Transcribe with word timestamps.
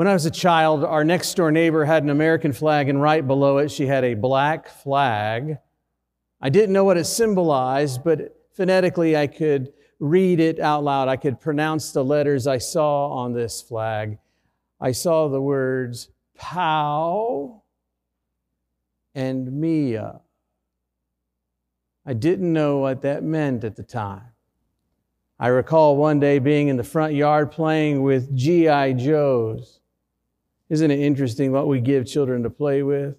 When 0.00 0.08
I 0.08 0.14
was 0.14 0.24
a 0.24 0.30
child, 0.30 0.82
our 0.82 1.04
next 1.04 1.34
door 1.34 1.52
neighbor 1.52 1.84
had 1.84 2.02
an 2.02 2.08
American 2.08 2.54
flag, 2.54 2.88
and 2.88 3.02
right 3.02 3.20
below 3.26 3.58
it, 3.58 3.70
she 3.70 3.86
had 3.86 4.02
a 4.02 4.14
black 4.14 4.66
flag. 4.66 5.58
I 6.40 6.48
didn't 6.48 6.72
know 6.72 6.84
what 6.84 6.96
it 6.96 7.04
symbolized, 7.04 8.02
but 8.02 8.34
phonetically, 8.54 9.14
I 9.14 9.26
could 9.26 9.74
read 9.98 10.40
it 10.40 10.58
out 10.58 10.84
loud. 10.84 11.08
I 11.08 11.16
could 11.16 11.38
pronounce 11.38 11.92
the 11.92 12.02
letters 12.02 12.46
I 12.46 12.56
saw 12.56 13.10
on 13.10 13.34
this 13.34 13.60
flag. 13.60 14.16
I 14.80 14.92
saw 14.92 15.28
the 15.28 15.42
words 15.42 16.08
Pow 16.34 17.62
and 19.14 19.52
Mia. 19.52 20.22
I 22.06 22.14
didn't 22.14 22.54
know 22.54 22.78
what 22.78 23.02
that 23.02 23.22
meant 23.22 23.64
at 23.64 23.76
the 23.76 23.82
time. 23.82 24.32
I 25.38 25.48
recall 25.48 25.98
one 25.98 26.20
day 26.20 26.38
being 26.38 26.68
in 26.68 26.78
the 26.78 26.84
front 26.84 27.12
yard 27.12 27.52
playing 27.52 28.02
with 28.02 28.34
G.I. 28.34 28.94
Joes. 28.94 29.79
Isn't 30.70 30.90
it 30.90 31.00
interesting 31.00 31.52
what 31.52 31.68
we 31.68 31.80
give 31.80 32.06
children 32.06 32.42
to 32.44 32.50
play 32.50 32.82
with? 32.82 33.16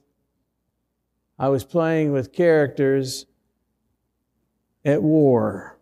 I 1.38 1.50
was 1.50 1.64
playing 1.64 2.12
with 2.12 2.34
characters 2.34 3.26
at 4.84 5.04
war. 5.04 5.78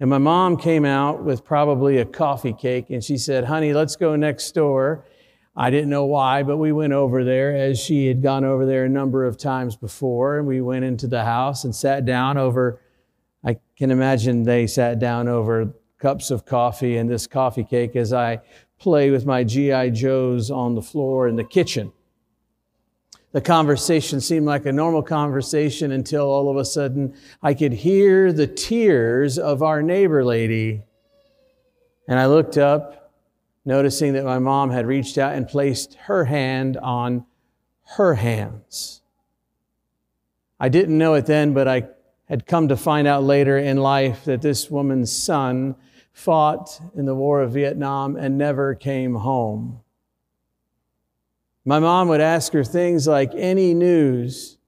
And 0.00 0.10
my 0.10 0.18
mom 0.18 0.56
came 0.56 0.84
out 0.84 1.22
with 1.22 1.44
probably 1.44 1.98
a 1.98 2.04
coffee 2.04 2.54
cake 2.54 2.90
and 2.90 3.04
she 3.04 3.16
said, 3.16 3.44
Honey, 3.44 3.72
let's 3.72 3.94
go 3.94 4.16
next 4.16 4.50
door. 4.52 5.04
I 5.54 5.70
didn't 5.70 5.90
know 5.90 6.06
why, 6.06 6.42
but 6.42 6.56
we 6.56 6.72
went 6.72 6.94
over 6.94 7.22
there 7.22 7.54
as 7.54 7.78
she 7.78 8.06
had 8.06 8.22
gone 8.22 8.44
over 8.44 8.66
there 8.66 8.86
a 8.86 8.88
number 8.88 9.24
of 9.24 9.36
times 9.36 9.76
before. 9.76 10.38
And 10.38 10.48
we 10.48 10.60
went 10.60 10.84
into 10.84 11.06
the 11.06 11.24
house 11.24 11.62
and 11.64 11.74
sat 11.74 12.04
down 12.04 12.38
over 12.38 12.80
I 13.44 13.58
can 13.76 13.90
imagine 13.90 14.44
they 14.44 14.66
sat 14.66 14.98
down 14.98 15.28
over 15.28 15.74
cups 15.98 16.30
of 16.30 16.44
coffee 16.44 16.96
and 16.96 17.10
this 17.10 17.26
coffee 17.26 17.64
cake 17.64 17.96
as 17.96 18.12
I 18.12 18.40
play 18.82 19.10
with 19.10 19.24
my 19.24 19.44
G.I. 19.44 19.90
Joes 19.90 20.50
on 20.50 20.74
the 20.74 20.82
floor 20.82 21.28
in 21.28 21.36
the 21.36 21.44
kitchen. 21.44 21.92
The 23.30 23.40
conversation 23.40 24.20
seemed 24.20 24.44
like 24.44 24.66
a 24.66 24.72
normal 24.72 25.04
conversation 25.04 25.92
until 25.92 26.24
all 26.24 26.50
of 26.50 26.56
a 26.56 26.64
sudden 26.64 27.14
I 27.40 27.54
could 27.54 27.72
hear 27.72 28.32
the 28.32 28.48
tears 28.48 29.38
of 29.38 29.62
our 29.62 29.82
neighbor 29.82 30.24
lady. 30.24 30.82
And 32.08 32.18
I 32.18 32.26
looked 32.26 32.58
up, 32.58 33.12
noticing 33.64 34.14
that 34.14 34.24
my 34.24 34.40
mom 34.40 34.70
had 34.70 34.86
reached 34.86 35.16
out 35.16 35.34
and 35.34 35.46
placed 35.46 35.94
her 35.94 36.24
hand 36.24 36.76
on 36.76 37.24
her 37.96 38.14
hands. 38.14 39.00
I 40.58 40.68
didn't 40.68 40.98
know 40.98 41.14
it 41.14 41.26
then, 41.26 41.54
but 41.54 41.68
I 41.68 41.84
had 42.28 42.46
come 42.46 42.66
to 42.66 42.76
find 42.76 43.06
out 43.06 43.22
later 43.22 43.56
in 43.56 43.76
life 43.76 44.24
that 44.24 44.42
this 44.42 44.68
woman's 44.68 45.12
son 45.16 45.76
fought 46.12 46.80
in 46.94 47.06
the 47.06 47.14
War 47.14 47.42
of 47.42 47.52
Vietnam 47.52 48.16
and 48.16 48.36
never 48.36 48.74
came 48.74 49.16
home. 49.16 49.80
My 51.64 51.78
mom 51.78 52.08
would 52.08 52.20
ask 52.20 52.52
her 52.52 52.64
things 52.64 53.06
like, 53.06 53.32
Any 53.34 53.74
news? 53.74 54.58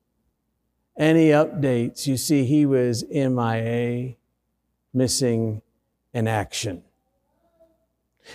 Any 0.97 1.29
updates? 1.29 2.07
You 2.07 2.17
see, 2.17 2.45
he 2.45 2.65
was 2.67 3.05
MIA, 3.11 4.15
missing 4.93 5.61
in 6.13 6.29
action. 6.29 6.85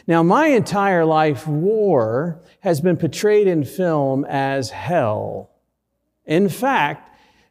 Now, 0.06 0.22
my 0.24 0.48
entire 0.48 1.06
life, 1.06 1.48
war 1.48 2.42
has 2.60 2.82
been 2.82 2.98
portrayed 2.98 3.48
in 3.48 3.64
film 3.64 4.26
as 4.26 4.70
hell. 4.70 5.50
In 6.26 6.50
fact, 6.50 7.09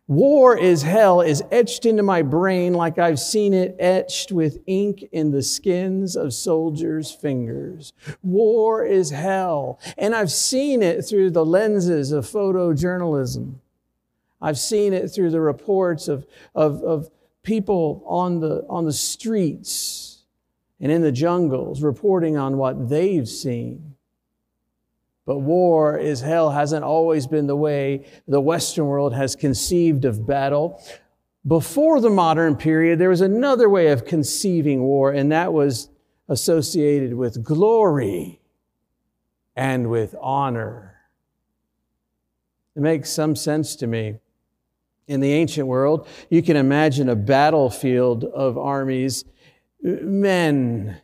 War 0.09 0.57
is 0.57 0.83
hell 0.83 1.21
is 1.21 1.43
etched 1.53 1.85
into 1.85 2.03
my 2.03 2.23
brain 2.23 2.73
like 2.73 2.99
I've 2.99 3.21
seen 3.21 3.53
it 3.53 3.77
etched 3.79 4.33
with 4.33 4.59
ink 4.67 5.05
in 5.13 5.33
the 5.33 5.43
skins 5.43 6.17
of 6.17 6.33
soldiers' 6.33 7.13
fingers. 7.13 7.93
War 8.23 8.83
is 8.87 9.11
hell. 9.11 9.79
And 9.99 10.15
I've 10.15 10.33
seen 10.33 10.83
it 10.83 11.03
through 11.03 11.33
the 11.33 11.45
lenses 11.45 12.11
of 12.11 12.25
photojournalism. 12.25 13.57
I've 14.41 14.59
seen 14.59 14.95
it 14.95 15.09
through 15.09 15.31
the 15.31 15.43
reports 15.43 16.09
of, 16.09 16.27
of, 16.55 16.83
of 16.83 17.11
people 17.43 18.03
on 18.07 18.41
the, 18.41 18.65
on 18.71 18.87
the 18.87 18.93
streets 18.95 20.25
and 20.81 20.91
in 20.91 21.03
the 21.03 21.13
jungles 21.13 21.83
reporting 21.83 22.39
on 22.39 22.57
what 22.57 22.89
they've 22.89 23.29
seen. 23.29 23.88
But 25.29 25.41
war 25.41 25.99
is 25.99 26.23
hell 26.23 26.53
hasn't 26.53 26.87
always 26.87 27.27
been 27.27 27.49
the 27.49 27.55
way 27.55 28.07
the 28.27 28.41
Western 28.41 28.87
world 28.87 29.13
has 29.13 29.37
conceived 29.37 30.07
of 30.07 30.27
battle. 30.27 30.83
Before 31.47 32.01
the 32.01 32.09
modern 32.09 32.57
period, 32.57 32.99
there 32.99 33.11
was 33.11 33.21
another 33.21 33.69
way 33.69 33.89
of 33.89 34.07
conceiving 34.07 34.81
war, 34.81 35.13
and 35.13 35.31
that 35.31 35.53
was 35.53 35.91
associated 36.31 37.13
with 37.13 37.45
glory 37.45 38.41
and 39.55 39.91
with 39.91 40.15
honor. 40.19 40.95
It 42.75 42.81
makes 42.81 43.11
some 43.11 43.37
sense 43.37 43.77
to 43.77 43.87
me. 43.87 44.15
In 45.09 45.21
the 45.21 45.35
ancient 45.35 45.67
world, 45.67 46.09
you 46.31 46.41
can 46.41 46.57
imagine 46.57 47.11
a 47.11 47.17
battlefield 47.17 48.25
of 48.25 48.57
armies, 48.57 49.27
men 49.83 51.03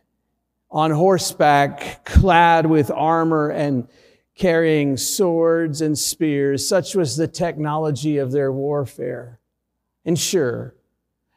on 0.71 0.89
horseback, 0.89 2.05
clad 2.05 2.65
with 2.65 2.89
armor 2.89 3.51
and 3.51 3.87
carrying 4.35 4.97
swords 4.97 5.81
and 5.81 5.97
spears. 5.97 6.67
Such 6.67 6.93
was 6.93 7.15
the 7.15 7.27
technology 7.27 8.17
of 8.17 8.31
their 8.31 8.51
warfare. 8.51 9.39
And 10.03 10.19
sure, 10.19 10.75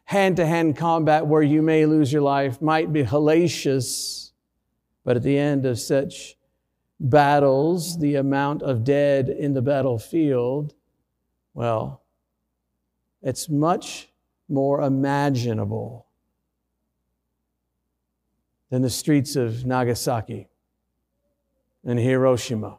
hand 0.04 0.36
to 0.36 0.46
hand 0.46 0.76
combat 0.76 1.26
where 1.26 1.42
you 1.42 1.62
may 1.62 1.86
lose 1.86 2.12
your 2.12 2.22
life 2.22 2.60
might 2.60 2.92
be 2.92 3.04
hellacious, 3.04 4.32
but 5.04 5.16
at 5.16 5.22
the 5.22 5.38
end 5.38 5.64
of 5.64 5.78
such 5.78 6.36
battles, 7.00 7.98
the 7.98 8.16
amount 8.16 8.62
of 8.62 8.82
dead 8.82 9.28
in 9.28 9.54
the 9.54 9.62
battlefield, 9.62 10.74
well, 11.54 12.02
it's 13.22 13.48
much 13.48 14.08
more 14.48 14.82
imaginable 14.82 16.06
than 18.70 18.82
the 18.82 18.90
streets 18.90 19.36
of 19.36 19.64
Nagasaki 19.64 20.48
and 21.84 21.98
Hiroshima 21.98 22.78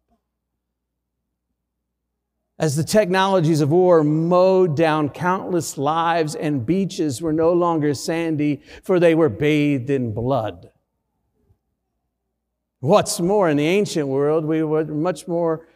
as 2.61 2.75
the 2.75 2.83
technologies 2.83 3.59
of 3.59 3.71
war 3.71 4.03
mowed 4.03 4.77
down 4.77 5.09
countless 5.09 5.79
lives 5.79 6.35
and 6.35 6.63
beaches 6.63 7.19
were 7.19 7.33
no 7.33 7.51
longer 7.51 7.91
sandy, 7.95 8.61
for 8.83 8.99
they 8.99 9.15
were 9.15 9.29
bathed 9.29 9.89
in 9.89 10.13
blood. 10.13 10.69
What's 12.79 13.19
more, 13.19 13.49
in 13.49 13.57
the 13.57 13.65
ancient 13.65 14.07
world, 14.07 14.45
we 14.45 14.61
were 14.61 14.85
much 14.85 15.27
more 15.27 15.67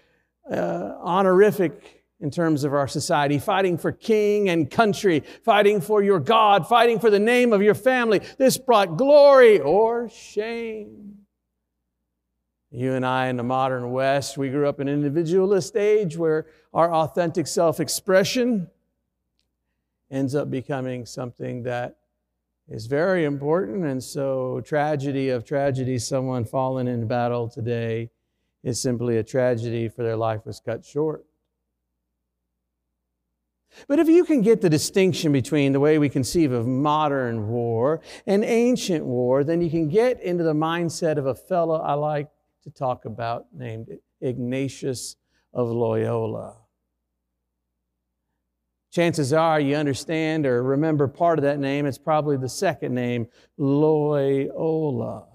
uh, 0.50 0.94
honorific 1.01 2.06
in 2.19 2.29
terms 2.29 2.63
of 2.63 2.72
our 2.72 2.88
society, 2.88 3.40
fighting 3.40 3.79
for 3.79 3.91
king 3.91 4.50
and 4.50 4.69
country, 4.69 5.24
fighting 5.44 5.81
for 5.81 6.03
your 6.03 6.19
God, 6.19 6.68
fighting 6.68 7.00
for 7.00 7.09
the 7.09 7.19
name 7.19 7.51
of 7.51 7.63
your 7.63 7.74
family. 7.74 8.22
This 8.38 8.59
brought 8.59 8.95
glory 8.95 9.59
or 9.59 10.07
shame. 10.09 11.15
You 12.75 12.94
and 12.94 13.06
I 13.06 13.28
in 13.28 13.38
the 13.38 13.44
modern 13.44 13.91
West, 13.91 14.38
we 14.38 14.50
grew 14.50 14.68
up 14.68 14.81
in 14.81 14.89
an 14.89 14.94
individualist 14.94 15.77
age 15.77 16.18
where 16.18 16.48
our 16.74 16.94
authentic 16.94 17.48
self 17.48 17.80
expression 17.80 18.69
ends 20.12 20.36
up 20.36 20.51
becoming 20.51 21.06
something 21.06 21.63
that 21.63 21.95
is 22.68 22.88
very 22.88 23.24
important. 23.24 23.86
And 23.86 24.04
so, 24.04 24.60
tragedy 24.66 25.30
of 25.30 25.45
tragedy, 25.45 25.98
someone 25.98 26.44
fallen 26.44 26.89
in 26.89 27.07
battle 27.07 27.48
today 27.48 28.10
is 28.62 28.81
simply 28.81 29.19
a 29.19 29.24
tragedy 29.24 29.88
for 29.88 30.04
their 30.04 30.18
life 30.18 30.45
was 30.45 30.60
cut 30.60 30.83
short. 30.83 31.24
But 33.88 34.00
if 34.00 34.10
you 34.10 34.25
can 34.25 34.42
get 34.42 34.60
the 34.60 34.69
distinction 34.69 35.31
between 35.31 35.72
the 35.72 35.80
way 35.80 35.98
we 35.98 36.10
conceive 36.10 36.51
of 36.51 36.68
modern 36.68 37.48
war 37.48 38.01
and 38.27 38.44
ancient 38.44 39.06
war, 39.06 39.45
then 39.45 39.62
you 39.62 39.69
can 39.69 39.88
get 39.88 40.22
into 40.22 40.44
the 40.44 40.54
mindset 40.54 41.18
of 41.18 41.25
a 41.25 41.36
fellow 41.36 41.80
I 41.80 41.94
like 41.94 42.27
to 42.65 42.71
talk 42.71 43.06
about 43.06 43.45
named 43.53 43.89
Ignatius 44.21 45.15
of 45.53 45.69
Loyola. 45.69 46.57
Chances 48.91 49.33
are 49.33 49.59
you 49.59 49.75
understand 49.75 50.45
or 50.45 50.63
remember 50.63 51.07
part 51.07 51.38
of 51.38 51.44
that 51.44 51.59
name. 51.59 51.85
It's 51.85 51.97
probably 51.97 52.38
the 52.38 52.50
second 52.50 52.94
name, 52.94 53.27
Loyola. 53.57 55.25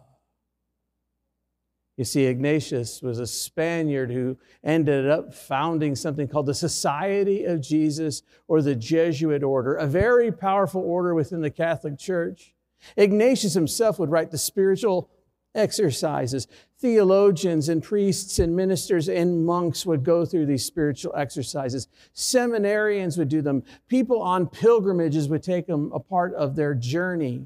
You 1.97 2.05
see, 2.05 2.25
Ignatius 2.25 3.03
was 3.03 3.19
a 3.19 3.27
Spaniard 3.27 4.11
who 4.11 4.39
ended 4.65 5.07
up 5.07 5.35
founding 5.35 5.95
something 5.95 6.27
called 6.27 6.47
the 6.47 6.55
Society 6.55 7.45
of 7.45 7.61
Jesus 7.61 8.23
or 8.49 8.63
the 8.63 8.75
Jesuit 8.75 9.43
order, 9.43 9.75
a 9.75 9.87
very 9.87 10.33
powerful 10.33 10.81
order 10.81 11.15
within 11.15 11.43
the 11.43 11.51
Catholic 11.51 11.99
Church. 11.99 12.55
Ignatius 12.97 13.53
himself 13.53 13.99
would 13.99 14.11
write 14.11 14.31
the 14.31 14.39
spiritual 14.39 15.11
exercises. 15.55 16.47
Theologians 16.79 17.69
and 17.69 17.83
priests 17.83 18.39
and 18.39 18.57
ministers 18.57 19.09
and 19.09 19.45
monks 19.45 19.85
would 19.85 20.05
go 20.05 20.25
through 20.25 20.47
these 20.47 20.65
spiritual 20.65 21.15
exercises. 21.17 21.89
Seminarians 22.15 23.19
would 23.19 23.29
do 23.29 23.43
them. 23.43 23.63
People 23.89 24.23
on 24.23 24.47
pilgrimages 24.47 25.29
would 25.29 25.43
take 25.43 25.67
them 25.67 25.91
a 25.93 26.01
part 26.01 26.35
of 26.35 26.57
their 26.57 26.75
journey. 26.75 27.45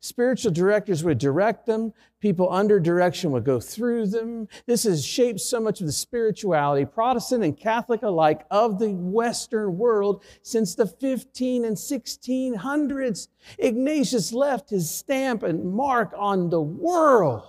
Spiritual 0.00 0.52
directors 0.52 1.04
would 1.04 1.18
direct 1.18 1.66
them. 1.66 1.92
People 2.20 2.52
under 2.52 2.78
direction 2.78 3.32
would 3.32 3.44
go 3.44 3.60
through 3.60 4.06
them. 4.06 4.48
This 4.66 4.84
has 4.84 5.04
shaped 5.04 5.40
so 5.40 5.60
much 5.60 5.80
of 5.80 5.86
the 5.86 5.92
spirituality, 5.92 6.84
Protestant 6.84 7.44
and 7.44 7.56
Catholic 7.56 8.02
alike, 8.02 8.44
of 8.50 8.78
the 8.78 8.90
Western 8.90 9.76
world 9.76 10.22
since 10.42 10.74
the 10.74 10.86
15 10.86 11.64
and 11.64 11.76
1600s. 11.76 13.28
Ignatius 13.58 14.32
left 14.32 14.70
his 14.70 14.90
stamp 14.90 15.42
and 15.42 15.64
mark 15.64 16.12
on 16.16 16.50
the 16.50 16.62
world. 16.62 17.44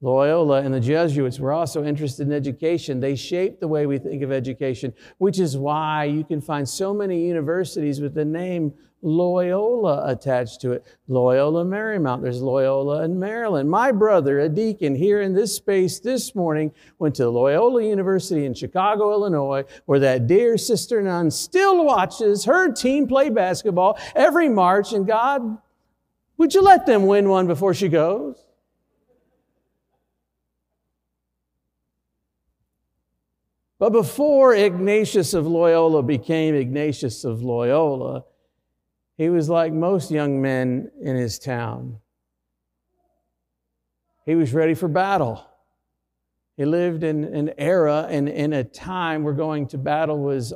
Loyola 0.00 0.62
and 0.62 0.72
the 0.72 0.80
Jesuits 0.80 1.40
were 1.40 1.52
also 1.52 1.84
interested 1.84 2.26
in 2.26 2.32
education. 2.32 3.00
They 3.00 3.16
shaped 3.16 3.60
the 3.60 3.68
way 3.68 3.86
we 3.86 3.98
think 3.98 4.22
of 4.22 4.30
education, 4.30 4.94
which 5.18 5.40
is 5.40 5.56
why 5.56 6.04
you 6.04 6.24
can 6.24 6.40
find 6.40 6.68
so 6.68 6.94
many 6.94 7.26
universities 7.26 8.00
with 8.00 8.14
the 8.14 8.24
name 8.24 8.72
Loyola 9.02 10.08
attached 10.10 10.60
to 10.62 10.72
it. 10.72 10.84
Loyola 11.06 11.64
Marymount, 11.64 12.22
there's 12.22 12.42
Loyola 12.42 13.04
in 13.04 13.18
Maryland. 13.18 13.70
My 13.70 13.92
brother, 13.92 14.40
a 14.40 14.48
deacon 14.48 14.94
here 14.94 15.20
in 15.20 15.34
this 15.34 15.54
space 15.54 16.00
this 16.00 16.34
morning, 16.34 16.72
went 16.98 17.14
to 17.16 17.28
Loyola 17.28 17.84
University 17.84 18.44
in 18.44 18.54
Chicago, 18.54 19.12
Illinois, 19.12 19.64
where 19.86 20.00
that 20.00 20.26
dear 20.26 20.58
sister 20.58 21.00
nun 21.00 21.30
still 21.30 21.84
watches 21.84 22.44
her 22.44 22.72
team 22.72 23.06
play 23.06 23.30
basketball 23.30 23.98
every 24.16 24.48
March. 24.48 24.92
And 24.92 25.06
God, 25.06 25.58
would 26.36 26.54
you 26.54 26.62
let 26.62 26.86
them 26.86 27.06
win 27.06 27.28
one 27.28 27.46
before 27.46 27.74
she 27.74 27.88
goes? 27.88 28.47
But 33.78 33.90
before 33.90 34.54
Ignatius 34.54 35.34
of 35.34 35.46
Loyola 35.46 36.02
became 36.02 36.54
Ignatius 36.54 37.24
of 37.24 37.42
Loyola, 37.42 38.24
he 39.16 39.28
was 39.28 39.48
like 39.48 39.72
most 39.72 40.10
young 40.10 40.42
men 40.42 40.90
in 41.00 41.16
his 41.16 41.38
town. 41.38 41.98
He 44.26 44.34
was 44.34 44.52
ready 44.52 44.74
for 44.74 44.88
battle. 44.88 45.44
He 46.56 46.64
lived 46.64 47.04
in 47.04 47.24
an 47.24 47.52
era 47.56 48.06
and 48.10 48.28
in 48.28 48.52
a 48.52 48.64
time 48.64 49.22
where 49.22 49.32
going 49.32 49.68
to 49.68 49.78
battle 49.78 50.18
was, 50.18 50.52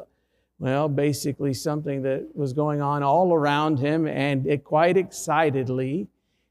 well, 0.58 0.88
basically 0.88 1.54
something 1.54 2.02
that 2.02 2.28
was 2.34 2.52
going 2.52 2.80
on 2.80 3.04
all 3.04 3.32
around 3.32 3.78
him, 3.78 4.08
and 4.08 4.46
it 4.48 4.64
quite 4.64 4.96
excitedly, 4.96 6.08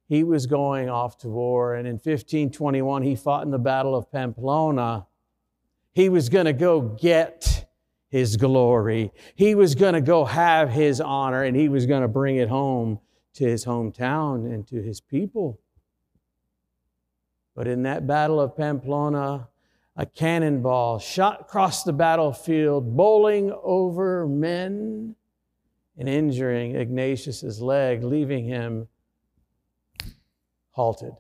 he 0.08 0.24
was 0.24 0.46
going 0.46 0.90
off 0.90 1.18
to 1.20 1.28
war. 1.28 1.76
And 1.76 1.86
in 1.86 1.96
1521, 1.96 3.04
he 3.04 3.16
fought 3.16 3.44
in 3.44 3.52
the 3.52 3.60
Battle 3.60 3.94
of 3.94 4.10
Pamplona. 4.10 5.06
He 5.94 6.10
was 6.10 6.30
going 6.30 6.46
to 6.46 6.54
go 6.54 6.82
get 6.82 7.66
his 8.10 8.38
glory. 8.38 9.12
He 9.36 9.56
was 9.56 9.76
going 9.76 9.94
to 9.94 10.02
go 10.02 10.26
have 10.26 10.70
his 10.70 11.02
honor 11.02 11.44
and 11.44 11.56
he 11.56 11.70
was 11.70 11.86
going 11.86 12.02
to 12.02 12.08
bring 12.08 12.38
it 12.38 12.50
home 12.50 13.00
to 13.36 13.46
his 13.46 13.66
hometown 13.66 14.46
and 14.46 14.68
to 14.68 14.82
his 14.82 15.00
people. 15.00 15.60
But 17.56 17.68
in 17.68 17.84
that 17.84 18.08
battle 18.08 18.40
of 18.40 18.56
Pamplona, 18.56 19.50
a 19.96 20.06
cannonball 20.06 21.00
shot 21.00 21.42
across 21.42 21.84
the 21.84 21.94
battlefield, 21.94 22.96
bowling 22.96 23.54
over 23.64 24.28
men 24.28 25.16
and 25.98 26.10
injuring 26.10 26.76
Ignatius's 26.76 27.62
leg, 27.62 28.04
leaving 28.04 28.46
him 28.46 28.88
halted 30.72 31.14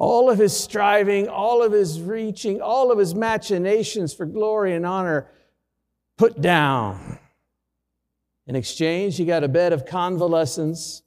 all 0.00 0.30
of 0.30 0.38
his 0.38 0.58
striving, 0.58 1.28
all 1.28 1.62
of 1.62 1.72
his 1.72 2.00
reaching, 2.00 2.62
all 2.62 2.90
of 2.90 2.98
his 2.98 3.14
machinations 3.14 4.14
for 4.14 4.24
glory 4.24 4.74
and 4.74 4.86
honor 4.86 5.28
put 6.16 6.40
down. 6.40 7.18
In 8.46 8.56
exchange, 8.56 9.18
he 9.18 9.26
got 9.26 9.44
a 9.44 9.48
bed 9.48 9.74
of 9.74 9.84
convalescence. 9.84 11.02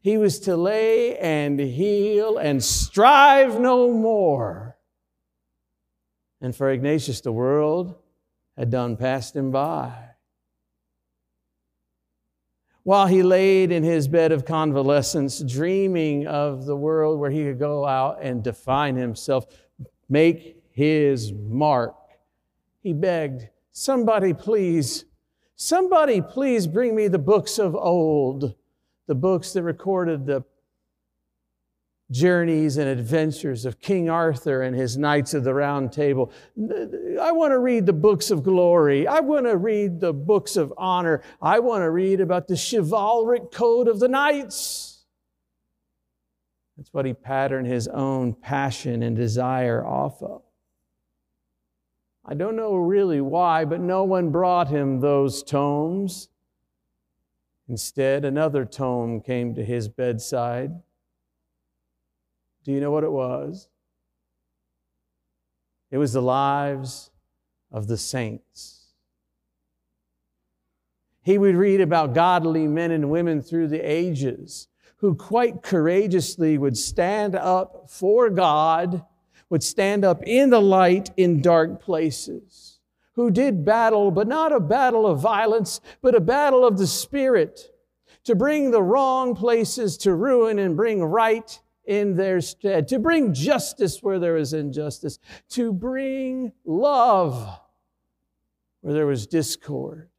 He 0.00 0.16
was 0.16 0.38
to 0.40 0.56
lay 0.56 1.18
and 1.18 1.58
heal 1.58 2.38
and 2.38 2.62
strive 2.62 3.58
no 3.58 3.92
more. 3.92 4.76
And 6.40 6.54
for 6.54 6.70
Ignatius, 6.70 7.20
the 7.20 7.32
world 7.32 7.96
had 8.56 8.70
done 8.70 8.96
passed 8.96 9.34
him 9.34 9.50
by 9.50 10.07
while 12.88 13.06
he 13.06 13.22
laid 13.22 13.70
in 13.70 13.82
his 13.82 14.08
bed 14.08 14.32
of 14.32 14.46
convalescence, 14.46 15.40
dreaming 15.40 16.26
of 16.26 16.64
the 16.64 16.74
world 16.74 17.20
where 17.20 17.30
he 17.30 17.44
could 17.44 17.58
go 17.58 17.84
out 17.84 18.16
and 18.22 18.42
define 18.42 18.96
himself, 18.96 19.44
make 20.08 20.56
his 20.70 21.30
mark, 21.34 21.94
he 22.82 22.94
begged, 22.94 23.46
Somebody 23.72 24.32
please, 24.32 25.04
somebody 25.54 26.22
please 26.22 26.66
bring 26.66 26.96
me 26.96 27.08
the 27.08 27.18
books 27.18 27.58
of 27.58 27.76
old, 27.76 28.54
the 29.06 29.14
books 29.14 29.52
that 29.52 29.64
recorded 29.64 30.24
the 30.24 30.42
journeys 32.10 32.78
and 32.78 32.88
adventures 32.88 33.66
of 33.66 33.80
King 33.80 34.08
Arthur 34.08 34.62
and 34.62 34.74
his 34.74 34.96
Knights 34.96 35.34
of 35.34 35.44
the 35.44 35.52
Round 35.52 35.92
Table. 35.92 36.32
I 37.20 37.32
want 37.32 37.52
to 37.52 37.58
read 37.58 37.84
the 37.84 37.92
books 37.92 38.30
of 38.30 38.42
glory. 38.42 39.06
I 39.06 39.20
want 39.20 39.46
to 39.46 39.56
read 39.56 40.00
the 40.00 40.14
books 40.14 40.56
of 40.56 40.72
honor. 40.78 41.22
I 41.42 41.58
want 41.58 41.82
to 41.82 41.90
read 41.90 42.20
about 42.20 42.48
the 42.48 42.56
chivalric 42.56 43.50
code 43.50 43.88
of 43.88 44.00
the 44.00 44.08
knights. 44.08 45.04
That's 46.76 46.94
what 46.94 47.04
he 47.04 47.12
patterned 47.12 47.66
his 47.66 47.88
own 47.88 48.34
passion 48.34 49.02
and 49.02 49.16
desire 49.16 49.84
off 49.84 50.22
of. 50.22 50.42
I 52.24 52.34
don't 52.34 52.56
know 52.56 52.76
really 52.76 53.20
why, 53.20 53.64
but 53.64 53.80
no 53.80 54.04
one 54.04 54.30
brought 54.30 54.68
him 54.68 55.00
those 55.00 55.42
tomes. 55.42 56.28
Instead, 57.68 58.24
another 58.24 58.64
tome 58.64 59.20
came 59.20 59.54
to 59.54 59.64
his 59.64 59.88
bedside 59.88 60.72
do 62.68 62.74
you 62.74 62.82
know 62.82 62.90
what 62.90 63.02
it 63.02 63.10
was? 63.10 63.66
It 65.90 65.96
was 65.96 66.12
the 66.12 66.20
lives 66.20 67.10
of 67.72 67.86
the 67.86 67.96
saints. 67.96 68.88
He 71.22 71.38
would 71.38 71.54
read 71.54 71.80
about 71.80 72.12
godly 72.12 72.68
men 72.68 72.90
and 72.90 73.08
women 73.08 73.40
through 73.40 73.68
the 73.68 73.80
ages 73.80 74.68
who 74.98 75.14
quite 75.14 75.62
courageously 75.62 76.58
would 76.58 76.76
stand 76.76 77.34
up 77.34 77.88
for 77.88 78.28
God, 78.28 79.02
would 79.48 79.62
stand 79.62 80.04
up 80.04 80.22
in 80.24 80.50
the 80.50 80.60
light 80.60 81.10
in 81.16 81.40
dark 81.40 81.80
places, 81.80 82.80
who 83.14 83.30
did 83.30 83.64
battle, 83.64 84.10
but 84.10 84.28
not 84.28 84.52
a 84.52 84.60
battle 84.60 85.06
of 85.06 85.22
violence, 85.22 85.80
but 86.02 86.14
a 86.14 86.20
battle 86.20 86.66
of 86.66 86.76
the 86.76 86.86
Spirit, 86.86 87.74
to 88.24 88.34
bring 88.34 88.72
the 88.72 88.82
wrong 88.82 89.34
places 89.34 89.96
to 89.96 90.14
ruin 90.14 90.58
and 90.58 90.76
bring 90.76 91.02
right 91.02 91.60
in 91.88 92.16
their 92.16 92.42
stead, 92.42 92.86
to 92.86 92.98
bring 92.98 93.32
justice 93.32 94.02
where 94.02 94.18
there 94.18 94.34
was 94.34 94.52
injustice, 94.52 95.18
to 95.48 95.72
bring 95.72 96.52
love 96.66 97.58
where 98.82 98.92
there 98.92 99.06
was 99.06 99.26
discord. 99.26 100.10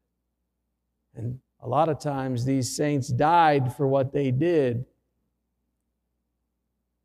And 1.15 1.39
a 1.61 1.69
lot 1.69 1.87
of 1.87 1.99
times 1.99 2.43
these 2.43 2.75
saints 2.75 3.09
died 3.09 3.75
for 3.75 3.87
what 3.87 4.11
they 4.11 4.31
did. 4.31 4.83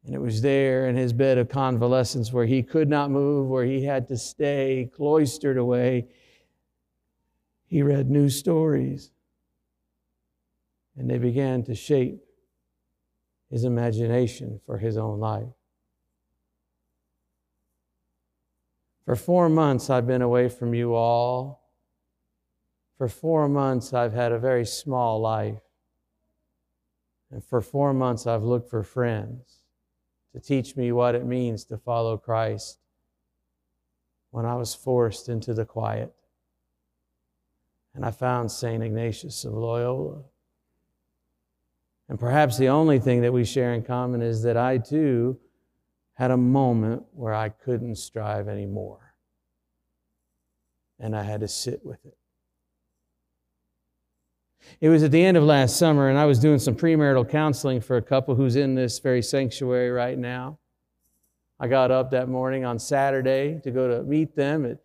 And 0.06 0.14
it 0.14 0.20
was 0.20 0.40
there 0.40 0.88
in 0.88 0.96
his 0.96 1.12
bed 1.12 1.36
of 1.36 1.50
convalescence 1.50 2.32
where 2.32 2.46
he 2.46 2.62
could 2.62 2.88
not 2.88 3.10
move, 3.10 3.48
where 3.48 3.66
he 3.66 3.84
had 3.84 4.08
to 4.08 4.16
stay 4.16 4.90
cloistered 4.96 5.58
away. 5.58 6.06
He 7.66 7.82
read 7.82 8.08
new 8.08 8.30
stories. 8.30 9.10
And 10.96 11.10
they 11.10 11.18
began 11.18 11.64
to 11.64 11.74
shape 11.74 12.23
his 13.54 13.62
imagination 13.62 14.60
for 14.66 14.78
his 14.78 14.96
own 14.96 15.20
life. 15.20 15.46
For 19.04 19.14
four 19.14 19.48
months, 19.48 19.88
I've 19.88 20.08
been 20.08 20.22
away 20.22 20.48
from 20.48 20.74
you 20.74 20.94
all. 20.94 21.70
For 22.98 23.06
four 23.06 23.48
months, 23.48 23.94
I've 23.94 24.12
had 24.12 24.32
a 24.32 24.40
very 24.40 24.66
small 24.66 25.20
life. 25.20 25.60
And 27.30 27.44
for 27.44 27.60
four 27.60 27.94
months, 27.94 28.26
I've 28.26 28.42
looked 28.42 28.68
for 28.68 28.82
friends 28.82 29.60
to 30.32 30.40
teach 30.40 30.76
me 30.76 30.90
what 30.90 31.14
it 31.14 31.24
means 31.24 31.64
to 31.66 31.78
follow 31.78 32.16
Christ 32.16 32.80
when 34.32 34.44
I 34.44 34.56
was 34.56 34.74
forced 34.74 35.28
into 35.28 35.54
the 35.54 35.64
quiet. 35.64 36.12
And 37.94 38.04
I 38.04 38.10
found 38.10 38.50
St. 38.50 38.82
Ignatius 38.82 39.44
of 39.44 39.52
Loyola. 39.52 40.24
And 42.08 42.18
perhaps 42.18 42.58
the 42.58 42.68
only 42.68 42.98
thing 42.98 43.22
that 43.22 43.32
we 43.32 43.44
share 43.44 43.72
in 43.74 43.82
common 43.82 44.20
is 44.20 44.42
that 44.42 44.56
I 44.56 44.78
too 44.78 45.38
had 46.14 46.30
a 46.30 46.36
moment 46.36 47.02
where 47.12 47.34
I 47.34 47.48
couldn't 47.48 47.96
strive 47.96 48.48
anymore. 48.48 49.14
And 50.98 51.16
I 51.16 51.22
had 51.22 51.40
to 51.40 51.48
sit 51.48 51.84
with 51.84 52.04
it. 52.04 52.16
It 54.80 54.88
was 54.88 55.02
at 55.02 55.10
the 55.10 55.24
end 55.24 55.36
of 55.36 55.44
last 55.44 55.76
summer, 55.76 56.08
and 56.08 56.18
I 56.18 56.24
was 56.24 56.38
doing 56.38 56.58
some 56.58 56.74
premarital 56.74 57.28
counseling 57.28 57.80
for 57.80 57.96
a 57.96 58.02
couple 58.02 58.34
who's 58.34 58.56
in 58.56 58.74
this 58.74 58.98
very 58.98 59.22
sanctuary 59.22 59.90
right 59.90 60.18
now. 60.18 60.58
I 61.60 61.68
got 61.68 61.90
up 61.90 62.10
that 62.10 62.28
morning 62.28 62.64
on 62.64 62.78
Saturday 62.78 63.60
to 63.62 63.70
go 63.70 63.88
to 63.88 64.02
meet 64.02 64.34
them 64.34 64.64
at 64.64 64.78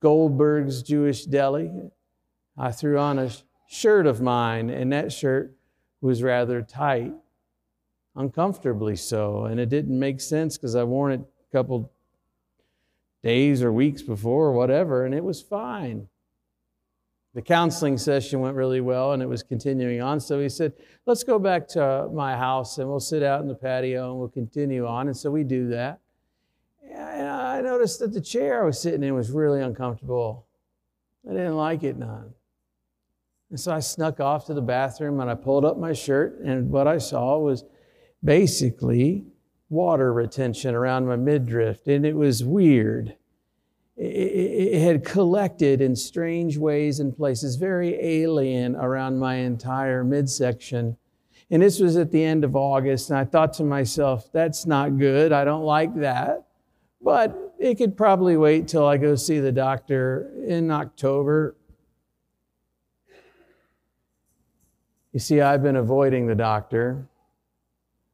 Goldberg's 0.00 0.82
Jewish 0.82 1.24
Deli. 1.24 1.70
I 2.56 2.72
threw 2.72 2.98
on 2.98 3.18
a 3.18 3.30
shirt 3.68 4.06
of 4.06 4.20
mine, 4.20 4.70
and 4.70 4.92
that 4.92 5.12
shirt 5.12 5.57
was 6.00 6.22
rather 6.22 6.62
tight, 6.62 7.12
uncomfortably 8.14 8.96
so. 8.96 9.44
And 9.44 9.58
it 9.58 9.68
didn't 9.68 9.98
make 9.98 10.20
sense 10.20 10.56
because 10.56 10.74
I 10.74 10.84
worn 10.84 11.12
it 11.12 11.20
a 11.20 11.52
couple 11.56 11.90
days 13.22 13.62
or 13.62 13.72
weeks 13.72 14.02
before 14.02 14.46
or 14.46 14.52
whatever, 14.52 15.04
and 15.04 15.14
it 15.14 15.24
was 15.24 15.42
fine. 15.42 16.08
The 17.34 17.42
counseling 17.42 17.98
session 17.98 18.40
went 18.40 18.56
really 18.56 18.80
well 18.80 19.12
and 19.12 19.22
it 19.22 19.28
was 19.28 19.42
continuing 19.42 20.00
on. 20.00 20.18
So 20.18 20.40
he 20.40 20.48
said, 20.48 20.72
Let's 21.06 21.22
go 21.22 21.38
back 21.38 21.68
to 21.68 22.08
my 22.12 22.36
house 22.36 22.78
and 22.78 22.88
we'll 22.88 23.00
sit 23.00 23.22
out 23.22 23.42
in 23.42 23.48
the 23.48 23.54
patio 23.54 24.10
and 24.10 24.18
we'll 24.18 24.28
continue 24.28 24.86
on. 24.86 25.08
And 25.08 25.16
so 25.16 25.30
we 25.30 25.44
do 25.44 25.68
that. 25.68 26.00
And 26.90 27.28
I 27.28 27.60
noticed 27.60 28.00
that 28.00 28.12
the 28.12 28.20
chair 28.20 28.62
I 28.62 28.66
was 28.66 28.80
sitting 28.80 29.02
in 29.02 29.14
was 29.14 29.30
really 29.30 29.60
uncomfortable. 29.60 30.46
I 31.28 31.32
didn't 31.32 31.56
like 31.56 31.82
it 31.82 31.96
none. 31.96 32.32
And 33.50 33.58
so 33.58 33.72
I 33.72 33.80
snuck 33.80 34.20
off 34.20 34.46
to 34.46 34.54
the 34.54 34.62
bathroom 34.62 35.20
and 35.20 35.30
I 35.30 35.34
pulled 35.34 35.64
up 35.64 35.78
my 35.78 35.92
shirt, 35.92 36.40
and 36.40 36.70
what 36.70 36.86
I 36.86 36.98
saw 36.98 37.38
was 37.38 37.64
basically 38.22 39.24
water 39.70 40.12
retention 40.12 40.74
around 40.74 41.06
my 41.06 41.16
midriff, 41.16 41.86
and 41.86 42.04
it 42.04 42.16
was 42.16 42.44
weird. 42.44 43.16
It 43.96 44.80
had 44.80 45.04
collected 45.04 45.80
in 45.80 45.96
strange 45.96 46.56
ways 46.56 47.00
and 47.00 47.16
places, 47.16 47.56
very 47.56 47.94
alien 47.94 48.76
around 48.76 49.18
my 49.18 49.36
entire 49.36 50.04
midsection. 50.04 50.96
And 51.50 51.62
this 51.62 51.80
was 51.80 51.96
at 51.96 52.12
the 52.12 52.22
end 52.22 52.44
of 52.44 52.54
August, 52.54 53.10
and 53.10 53.18
I 53.18 53.24
thought 53.24 53.54
to 53.54 53.64
myself, 53.64 54.30
that's 54.32 54.66
not 54.66 54.98
good. 54.98 55.32
I 55.32 55.44
don't 55.44 55.64
like 55.64 55.96
that. 55.96 56.46
But 57.02 57.54
it 57.58 57.76
could 57.76 57.96
probably 57.96 58.36
wait 58.36 58.68
till 58.68 58.86
I 58.86 58.98
go 58.98 59.16
see 59.16 59.40
the 59.40 59.52
doctor 59.52 60.30
in 60.46 60.70
October 60.70 61.56
You 65.12 65.20
see, 65.20 65.40
I've 65.40 65.62
been 65.62 65.76
avoiding 65.76 66.26
the 66.26 66.34
doctor. 66.34 67.08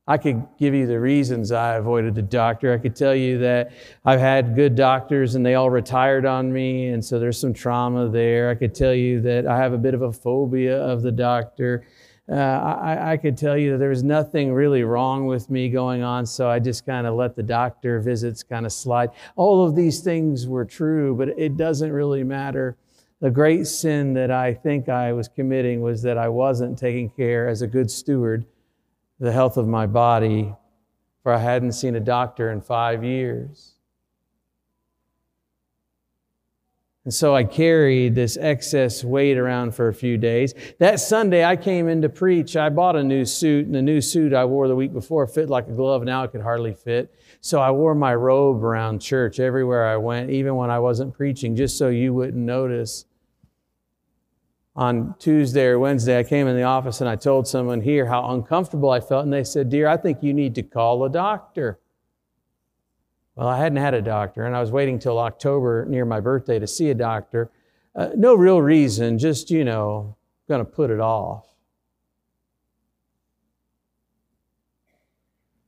I 0.06 0.18
could 0.18 0.46
give 0.58 0.74
you 0.74 0.86
the 0.86 1.00
reasons 1.00 1.50
I 1.50 1.76
avoided 1.76 2.14
the 2.14 2.22
doctor. 2.22 2.72
I 2.72 2.78
could 2.78 2.94
tell 2.94 3.14
you 3.14 3.38
that 3.38 3.72
I've 4.04 4.20
had 4.20 4.54
good 4.54 4.74
doctors 4.74 5.34
and 5.34 5.44
they 5.44 5.54
all 5.54 5.70
retired 5.70 6.26
on 6.26 6.52
me, 6.52 6.88
and 6.88 7.02
so 7.02 7.18
there's 7.18 7.40
some 7.40 7.54
trauma 7.54 8.08
there. 8.08 8.50
I 8.50 8.54
could 8.54 8.74
tell 8.74 8.94
you 8.94 9.20
that 9.22 9.46
I 9.46 9.56
have 9.56 9.72
a 9.72 9.78
bit 9.78 9.94
of 9.94 10.02
a 10.02 10.12
phobia 10.12 10.78
of 10.78 11.02
the 11.02 11.10
doctor. 11.10 11.86
Uh, 12.30 12.34
I, 12.34 13.12
I, 13.12 13.16
could 13.18 13.36
tell 13.36 13.56
you 13.56 13.72
that 13.72 13.78
there 13.78 13.90
was 13.90 14.02
nothing 14.02 14.50
really 14.50 14.82
wrong 14.82 15.26
with 15.26 15.50
me 15.50 15.68
going 15.68 16.02
on, 16.02 16.24
so 16.24 16.48
I 16.48 16.58
just 16.58 16.86
kind 16.86 17.06
of 17.06 17.14
let 17.14 17.36
the 17.36 17.42
doctor 17.42 18.00
visits 18.00 18.42
kind 18.42 18.64
of 18.64 18.72
slide. 18.72 19.10
All 19.36 19.62
of 19.66 19.74
these 19.74 20.00
things 20.00 20.46
were 20.46 20.64
true, 20.64 21.14
but 21.14 21.28
it 21.38 21.58
doesn't 21.58 21.92
really 21.92 22.24
matter 22.24 22.78
the 23.24 23.30
great 23.30 23.66
sin 23.66 24.12
that 24.12 24.30
I 24.30 24.52
think 24.52 24.90
I 24.90 25.14
was 25.14 25.28
committing 25.28 25.80
was 25.80 26.02
that 26.02 26.18
I 26.18 26.28
wasn't 26.28 26.78
taking 26.78 27.08
care 27.08 27.48
as 27.48 27.62
a 27.62 27.66
good 27.66 27.90
steward 27.90 28.44
the 29.18 29.32
health 29.32 29.56
of 29.56 29.66
my 29.66 29.86
body, 29.86 30.54
for 31.22 31.32
I 31.32 31.38
hadn't 31.38 31.72
seen 31.72 31.96
a 31.96 32.00
doctor 32.00 32.50
in 32.50 32.60
five 32.60 33.02
years. 33.02 33.76
And 37.04 37.14
so 37.14 37.34
I 37.34 37.44
carried 37.44 38.14
this 38.14 38.36
excess 38.36 39.02
weight 39.02 39.38
around 39.38 39.74
for 39.74 39.88
a 39.88 39.94
few 39.94 40.18
days. 40.18 40.52
That 40.78 41.00
Sunday 41.00 41.46
I 41.46 41.56
came 41.56 41.88
in 41.88 42.02
to 42.02 42.10
preach. 42.10 42.58
I 42.58 42.68
bought 42.68 42.94
a 42.94 43.02
new 43.02 43.24
suit, 43.24 43.64
and 43.64 43.74
the 43.74 43.80
new 43.80 44.02
suit 44.02 44.34
I 44.34 44.44
wore 44.44 44.68
the 44.68 44.76
week 44.76 44.92
before 44.92 45.26
fit 45.26 45.48
like 45.48 45.66
a 45.66 45.72
glove. 45.72 46.02
Now 46.02 46.24
it 46.24 46.32
could 46.32 46.42
hardly 46.42 46.74
fit. 46.74 47.14
So 47.40 47.58
I 47.58 47.70
wore 47.70 47.94
my 47.94 48.14
robe 48.14 48.62
around 48.62 48.98
church 48.98 49.40
everywhere 49.40 49.86
I 49.86 49.96
went, 49.96 50.28
even 50.28 50.56
when 50.56 50.68
I 50.68 50.78
wasn't 50.78 51.14
preaching, 51.14 51.56
just 51.56 51.78
so 51.78 51.88
you 51.88 52.12
wouldn't 52.12 52.36
notice 52.36 53.06
on 54.76 55.14
Tuesday 55.18 55.66
or 55.66 55.78
Wednesday, 55.78 56.18
I 56.18 56.24
came 56.24 56.48
in 56.48 56.56
the 56.56 56.64
office 56.64 57.00
and 57.00 57.08
I 57.08 57.16
told 57.16 57.46
someone 57.46 57.80
here 57.80 58.06
how 58.06 58.30
uncomfortable 58.30 58.90
I 58.90 59.00
felt, 59.00 59.24
and 59.24 59.32
they 59.32 59.44
said, 59.44 59.70
Dear, 59.70 59.86
I 59.86 59.96
think 59.96 60.22
you 60.22 60.34
need 60.34 60.54
to 60.56 60.62
call 60.62 61.04
a 61.04 61.10
doctor. 61.10 61.78
Well, 63.36 63.48
I 63.48 63.58
hadn't 63.58 63.78
had 63.78 63.94
a 63.94 64.02
doctor, 64.02 64.44
and 64.44 64.54
I 64.54 64.60
was 64.60 64.70
waiting 64.70 64.98
till 64.98 65.18
October 65.18 65.84
near 65.86 66.04
my 66.04 66.20
birthday 66.20 66.58
to 66.58 66.66
see 66.66 66.90
a 66.90 66.94
doctor. 66.94 67.50
Uh, 67.94 68.10
no 68.16 68.34
real 68.34 68.60
reason, 68.60 69.18
just, 69.18 69.50
you 69.50 69.64
know, 69.64 70.16
going 70.48 70.60
to 70.60 70.64
put 70.64 70.90
it 70.90 71.00
off. 71.00 71.46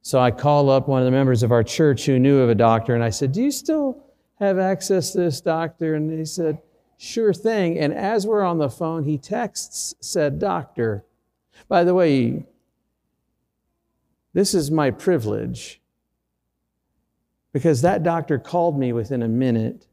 So 0.02 0.20
I 0.20 0.30
called 0.30 0.68
up 0.68 0.86
one 0.86 1.00
of 1.00 1.04
the 1.04 1.10
members 1.10 1.42
of 1.42 1.50
our 1.50 1.64
church 1.64 2.06
who 2.06 2.18
knew 2.18 2.38
of 2.38 2.48
a 2.48 2.54
doctor, 2.54 2.94
and 2.94 3.02
I 3.02 3.10
said, 3.10 3.32
Do 3.32 3.42
you 3.42 3.50
still 3.50 4.04
have 4.38 4.58
access 4.58 5.12
to 5.12 5.18
this 5.18 5.40
doctor? 5.40 5.94
And 5.94 6.16
he 6.16 6.24
said, 6.24 6.58
Sure 6.96 7.32
thing. 7.32 7.78
And 7.78 7.92
as 7.92 8.26
we're 8.26 8.44
on 8.44 8.58
the 8.58 8.70
phone, 8.70 9.04
he 9.04 9.18
texts 9.18 9.94
said 10.00 10.38
doctor. 10.38 11.04
By 11.68 11.84
the 11.84 11.94
way, 11.94 12.46
this 14.32 14.54
is 14.54 14.70
my 14.70 14.90
privilege 14.90 15.80
because 17.52 17.80
that 17.82 18.02
doctor 18.02 18.38
called 18.38 18.78
me 18.78 18.92
within 18.92 19.22
a 19.22 19.28
minute. 19.28 19.86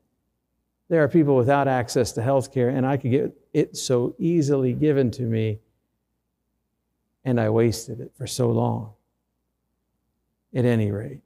There 0.89 1.01
are 1.01 1.07
people 1.07 1.35
without 1.35 1.67
access 1.67 2.11
to 2.11 2.21
health 2.21 2.53
care, 2.53 2.69
and 2.69 2.85
I 2.85 2.97
could 2.97 3.11
get 3.11 3.31
it 3.53 3.77
so 3.77 4.15
easily 4.19 4.73
given 4.73 5.11
to 5.11 5.23
me, 5.23 5.59
and 7.23 7.39
I 7.39 7.49
wasted 7.49 8.01
it 8.01 8.11
for 8.17 8.27
so 8.27 8.51
long. 8.51 8.91
At 10.53 10.65
any 10.65 10.91
rate, 10.91 11.21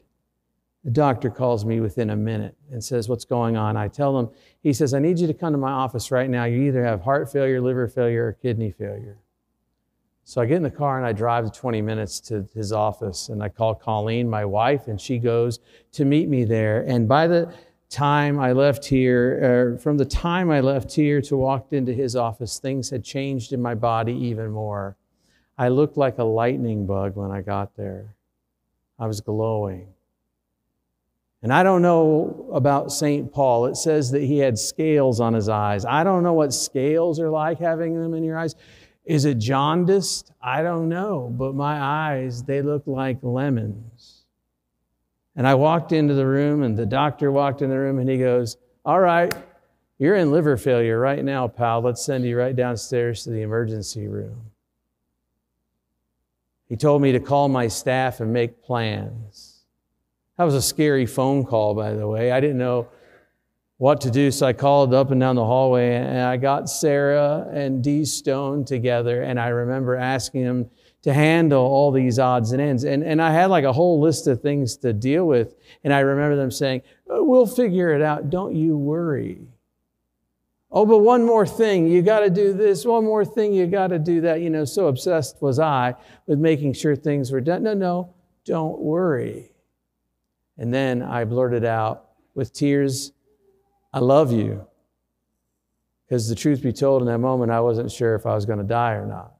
the 0.87 0.91
doctor 0.91 1.29
calls 1.29 1.65
me 1.65 1.81
within 1.81 2.11
a 2.11 2.15
minute 2.15 2.55
and 2.71 2.81
says, 2.81 3.09
What's 3.09 3.25
going 3.25 3.57
on? 3.57 3.75
I 3.75 3.89
tell 3.89 4.17
him, 4.17 4.29
He 4.63 4.71
says, 4.71 4.93
I 4.93 4.99
need 4.99 5.19
you 5.19 5.27
to 5.27 5.33
come 5.33 5.51
to 5.51 5.57
my 5.57 5.69
office 5.69 6.11
right 6.11 6.29
now. 6.29 6.45
You 6.45 6.61
either 6.61 6.81
have 6.81 7.01
heart 7.01 7.29
failure, 7.29 7.59
liver 7.59 7.89
failure, 7.89 8.27
or 8.27 8.31
kidney 8.31 8.71
failure. 8.71 9.17
So 10.23 10.39
I 10.39 10.45
get 10.45 10.55
in 10.55 10.63
the 10.63 10.71
car 10.71 10.97
and 10.97 11.05
I 11.05 11.11
drive 11.11 11.51
20 11.51 11.81
minutes 11.81 12.21
to 12.21 12.47
his 12.53 12.71
office 12.71 13.27
and 13.27 13.43
I 13.43 13.49
call 13.49 13.75
Colleen, 13.75 14.29
my 14.29 14.45
wife, 14.45 14.87
and 14.87 14.99
she 14.99 15.19
goes 15.19 15.59
to 15.91 16.05
meet 16.05 16.29
me 16.29 16.45
there. 16.45 16.83
And 16.83 17.05
by 17.05 17.27
the 17.27 17.53
time 17.89 18.39
I 18.39 18.53
left 18.53 18.85
here, 18.85 19.73
or 19.73 19.77
from 19.79 19.97
the 19.97 20.05
time 20.05 20.49
I 20.49 20.61
left 20.61 20.93
here 20.93 21.21
to 21.23 21.35
walked 21.35 21.73
into 21.73 21.91
his 21.91 22.15
office, 22.15 22.59
things 22.59 22.89
had 22.91 23.03
changed 23.03 23.51
in 23.51 23.61
my 23.61 23.75
body 23.75 24.13
even 24.13 24.51
more. 24.51 24.95
I 25.57 25.67
looked 25.67 25.97
like 25.97 26.17
a 26.17 26.23
lightning 26.23 26.85
bug 26.85 27.17
when 27.17 27.29
I 27.29 27.41
got 27.41 27.75
there. 27.75 28.15
I 28.97 29.05
was 29.05 29.19
glowing. 29.19 29.89
And 31.43 31.53
I 31.53 31.63
don't 31.63 31.81
know 31.81 32.49
about 32.51 32.91
St. 32.91 33.31
Paul. 33.31 33.67
It 33.67 33.77
says 33.77 34.11
that 34.11 34.23
he 34.23 34.39
had 34.39 34.57
scales 34.57 35.19
on 35.19 35.33
his 35.33 35.49
eyes. 35.49 35.85
I 35.85 36.03
don't 36.03 36.23
know 36.23 36.33
what 36.33 36.53
scales 36.53 37.19
are 37.19 37.29
like 37.29 37.59
having 37.59 37.93
them 37.93 38.13
in 38.13 38.23
your 38.23 38.37
eyes. 38.37 38.55
Is 39.05 39.25
it 39.25 39.37
jaundiced? 39.37 40.31
I 40.41 40.63
don't 40.63 40.89
know. 40.89 41.29
But 41.31 41.53
my 41.55 41.79
eyes, 41.79 42.43
they 42.43 42.61
look 42.61 42.83
like 42.87 43.19
lemons. 43.21 44.25
And 45.35 45.47
I 45.47 45.53
walked 45.53 45.91
into 45.91 46.15
the 46.15 46.25
room, 46.25 46.63
and 46.63 46.75
the 46.75 46.87
doctor 46.87 47.31
walked 47.31 47.61
in 47.61 47.69
the 47.69 47.77
room, 47.77 47.99
and 47.99 48.09
he 48.09 48.17
goes, 48.17 48.57
All 48.83 48.99
right, 48.99 49.31
you're 49.99 50.15
in 50.15 50.31
liver 50.31 50.57
failure 50.57 50.99
right 50.99 51.23
now, 51.23 51.47
pal. 51.47 51.81
Let's 51.81 52.03
send 52.03 52.25
you 52.25 52.37
right 52.37 52.55
downstairs 52.55 53.23
to 53.23 53.29
the 53.29 53.43
emergency 53.43 54.07
room. 54.07 54.51
He 56.67 56.75
told 56.75 57.01
me 57.01 57.11
to 57.13 57.19
call 57.19 57.47
my 57.47 57.67
staff 57.67 58.19
and 58.19 58.33
make 58.33 58.61
plans. 58.61 59.56
That 60.37 60.43
was 60.43 60.53
a 60.53 60.61
scary 60.61 61.05
phone 61.05 61.45
call, 61.45 61.73
by 61.73 61.93
the 61.93 62.07
way. 62.07 62.31
I 62.31 62.39
didn't 62.39 62.57
know 62.57 62.87
what 63.77 64.01
to 64.01 64.11
do, 64.11 64.31
so 64.31 64.47
I 64.47 64.53
called 64.53 64.93
up 64.93 65.11
and 65.11 65.19
down 65.19 65.35
the 65.35 65.45
hallway, 65.45 65.95
and 65.95 66.19
I 66.19 66.37
got 66.37 66.69
Sarah 66.69 67.47
and 67.51 67.83
Dee 67.83 68.05
Stone 68.05 68.65
together, 68.65 69.21
and 69.21 69.39
I 69.39 69.49
remember 69.49 69.95
asking 69.95 70.43
them 70.43 70.69
to 71.03 71.13
handle 71.13 71.63
all 71.63 71.91
these 71.91 72.17
odds 72.19 72.51
and 72.51 72.61
ends. 72.61 72.83
And, 72.83 73.03
and 73.03 73.21
I 73.21 73.31
had 73.31 73.51
like 73.51 73.63
a 73.63 73.73
whole 73.73 73.99
list 73.99 74.27
of 74.27 74.41
things 74.41 74.77
to 74.77 74.93
deal 74.93 75.25
with, 75.25 75.55
and 75.83 75.93
I 75.93 75.99
remember 75.99 76.35
them 76.35 76.51
saying, 76.51 76.81
oh, 77.09 77.23
We'll 77.23 77.45
figure 77.45 77.93
it 77.93 78.01
out. 78.01 78.29
Don't 78.29 78.55
you 78.55 78.77
worry. 78.77 79.47
Oh, 80.71 80.85
but 80.85 80.99
one 80.99 81.23
more 81.23 81.45
thing, 81.47 81.87
you 81.87 82.01
got 82.01 82.21
to 82.21 82.29
do 82.29 82.51
this. 82.51 82.83
One 82.83 83.05
more 83.05 83.23
thing, 83.23 83.53
you 83.53 83.67
got 83.67 83.87
to 83.87 83.99
do 83.99 84.21
that. 84.21 84.41
You 84.41 84.49
know, 84.49 84.65
so 84.65 84.87
obsessed 84.87 85.41
was 85.41 85.59
I 85.59 85.95
with 86.25 86.39
making 86.39 86.73
sure 86.73 86.95
things 86.95 87.31
were 87.31 87.41
done. 87.41 87.63
No, 87.63 87.73
no, 87.73 88.13
don't 88.43 88.79
worry. 88.79 89.51
And 90.57 90.73
then 90.73 91.01
I 91.01 91.23
blurted 91.23 91.65
out 91.65 92.05
with 92.33 92.53
tears, 92.53 93.11
I 93.93 93.99
love 93.99 94.31
you. 94.31 94.65
Because 96.05 96.29
the 96.29 96.35
truth 96.35 96.63
be 96.63 96.71
told, 96.71 97.01
in 97.01 97.07
that 97.07 97.17
moment, 97.17 97.51
I 97.51 97.59
wasn't 97.59 97.91
sure 97.91 98.15
if 98.15 98.25
I 98.25 98.33
was 98.33 98.45
going 98.45 98.59
to 98.59 98.65
die 98.65 98.93
or 98.93 99.05
not. 99.05 99.33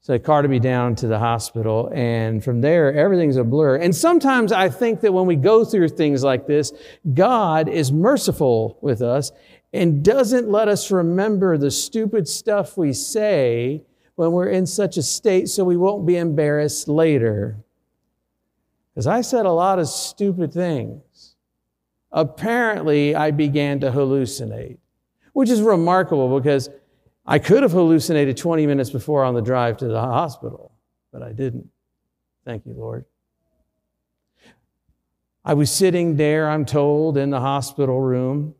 So 0.00 0.12
they 0.12 0.18
carted 0.18 0.50
me 0.50 0.58
down 0.58 0.94
to 0.96 1.06
the 1.06 1.18
hospital, 1.18 1.90
and 1.92 2.42
from 2.42 2.62
there, 2.62 2.94
everything's 2.94 3.36
a 3.36 3.44
blur. 3.44 3.76
And 3.76 3.94
sometimes 3.94 4.52
I 4.52 4.70
think 4.70 5.02
that 5.02 5.12
when 5.12 5.26
we 5.26 5.36
go 5.36 5.64
through 5.64 5.88
things 5.90 6.24
like 6.24 6.46
this, 6.46 6.72
God 7.12 7.68
is 7.68 7.92
merciful 7.92 8.78
with 8.80 9.02
us 9.02 9.32
and 9.74 10.02
doesn't 10.02 10.48
let 10.48 10.68
us 10.68 10.90
remember 10.90 11.58
the 11.58 11.70
stupid 11.70 12.26
stuff 12.26 12.78
we 12.78 12.94
say 12.94 13.82
when 14.14 14.32
we're 14.32 14.48
in 14.48 14.64
such 14.64 14.96
a 14.96 15.02
state 15.02 15.48
so 15.48 15.62
we 15.62 15.76
won't 15.76 16.06
be 16.06 16.16
embarrassed 16.16 16.88
later. 16.88 17.58
Because 18.98 19.06
I 19.06 19.20
said 19.20 19.46
a 19.46 19.52
lot 19.52 19.78
of 19.78 19.86
stupid 19.86 20.52
things. 20.52 21.36
Apparently, 22.10 23.14
I 23.14 23.30
began 23.30 23.78
to 23.78 23.92
hallucinate, 23.92 24.78
which 25.34 25.50
is 25.50 25.62
remarkable 25.62 26.36
because 26.36 26.68
I 27.24 27.38
could 27.38 27.62
have 27.62 27.70
hallucinated 27.70 28.36
20 28.36 28.66
minutes 28.66 28.90
before 28.90 29.22
on 29.22 29.34
the 29.34 29.40
drive 29.40 29.76
to 29.76 29.86
the 29.86 30.00
hospital, 30.00 30.72
but 31.12 31.22
I 31.22 31.30
didn't. 31.30 31.68
Thank 32.44 32.66
you, 32.66 32.72
Lord. 32.72 33.04
I 35.44 35.54
was 35.54 35.70
sitting 35.70 36.16
there, 36.16 36.50
I'm 36.50 36.64
told, 36.64 37.16
in 37.16 37.30
the 37.30 37.38
hospital 37.38 38.00
room, 38.00 38.56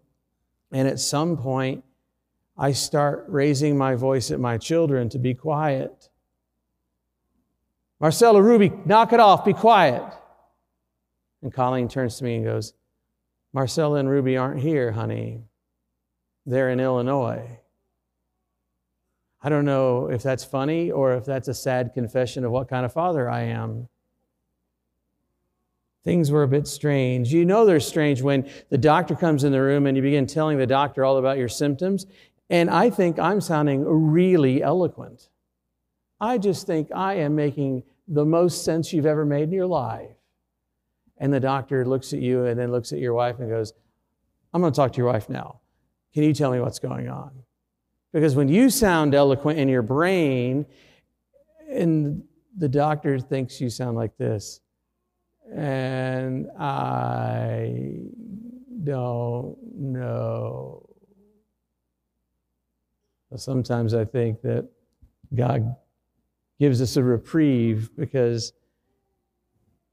and 0.70 0.86
at 0.86 1.00
some 1.00 1.36
point, 1.36 1.82
I 2.56 2.74
start 2.74 3.24
raising 3.26 3.76
my 3.76 3.96
voice 3.96 4.30
at 4.30 4.38
my 4.38 4.56
children 4.56 5.08
to 5.08 5.18
be 5.18 5.34
quiet. 5.34 6.08
Marcella, 7.98 8.40
Ruby, 8.40 8.70
knock 8.84 9.12
it 9.12 9.18
off, 9.18 9.44
be 9.44 9.52
quiet. 9.52 10.04
And 11.42 11.52
Colleen 11.52 11.88
turns 11.88 12.18
to 12.18 12.24
me 12.24 12.36
and 12.36 12.44
goes, 12.44 12.74
Marcella 13.52 13.98
and 13.98 14.10
Ruby 14.10 14.36
aren't 14.36 14.60
here, 14.60 14.92
honey. 14.92 15.42
They're 16.44 16.70
in 16.70 16.80
Illinois. 16.80 17.58
I 19.40 19.48
don't 19.48 19.64
know 19.64 20.10
if 20.10 20.22
that's 20.22 20.44
funny 20.44 20.90
or 20.90 21.14
if 21.14 21.24
that's 21.24 21.48
a 21.48 21.54
sad 21.54 21.94
confession 21.94 22.44
of 22.44 22.50
what 22.50 22.68
kind 22.68 22.84
of 22.84 22.92
father 22.92 23.30
I 23.30 23.42
am. 23.42 23.88
Things 26.04 26.30
were 26.30 26.42
a 26.42 26.48
bit 26.48 26.66
strange. 26.66 27.32
You 27.32 27.44
know 27.44 27.64
they're 27.64 27.80
strange 27.80 28.22
when 28.22 28.48
the 28.70 28.78
doctor 28.78 29.14
comes 29.14 29.44
in 29.44 29.52
the 29.52 29.60
room 29.60 29.86
and 29.86 29.96
you 29.96 30.02
begin 30.02 30.26
telling 30.26 30.58
the 30.58 30.66
doctor 30.66 31.04
all 31.04 31.18
about 31.18 31.38
your 31.38 31.48
symptoms. 31.48 32.06
And 32.50 32.70
I 32.70 32.90
think 32.90 33.18
I'm 33.18 33.40
sounding 33.40 33.84
really 33.84 34.62
eloquent. 34.62 35.28
I 36.20 36.38
just 36.38 36.66
think 36.66 36.90
I 36.94 37.14
am 37.14 37.36
making 37.36 37.84
the 38.08 38.24
most 38.24 38.64
sense 38.64 38.92
you've 38.92 39.06
ever 39.06 39.24
made 39.24 39.44
in 39.44 39.52
your 39.52 39.66
life. 39.66 40.17
And 41.18 41.32
the 41.32 41.40
doctor 41.40 41.84
looks 41.84 42.12
at 42.12 42.20
you 42.20 42.44
and 42.44 42.58
then 42.58 42.70
looks 42.70 42.92
at 42.92 42.98
your 42.98 43.12
wife 43.12 43.40
and 43.40 43.50
goes, 43.50 43.72
I'm 44.54 44.60
going 44.60 44.72
to 44.72 44.76
talk 44.76 44.92
to 44.92 44.98
your 44.98 45.06
wife 45.06 45.28
now. 45.28 45.60
Can 46.14 46.22
you 46.22 46.32
tell 46.32 46.50
me 46.50 46.60
what's 46.60 46.78
going 46.78 47.08
on? 47.08 47.30
Because 48.12 48.34
when 48.34 48.48
you 48.48 48.70
sound 48.70 49.14
eloquent 49.14 49.58
in 49.58 49.68
your 49.68 49.82
brain, 49.82 50.64
and 51.70 52.22
the 52.56 52.68
doctor 52.68 53.18
thinks 53.18 53.60
you 53.60 53.68
sound 53.68 53.96
like 53.96 54.16
this, 54.16 54.60
and 55.54 56.48
I 56.58 58.00
don't 58.84 59.58
know. 59.74 60.88
Sometimes 63.36 63.92
I 63.92 64.06
think 64.06 64.40
that 64.42 64.66
God 65.34 65.76
gives 66.58 66.80
us 66.80 66.96
a 66.96 67.02
reprieve 67.02 67.90
because 67.96 68.54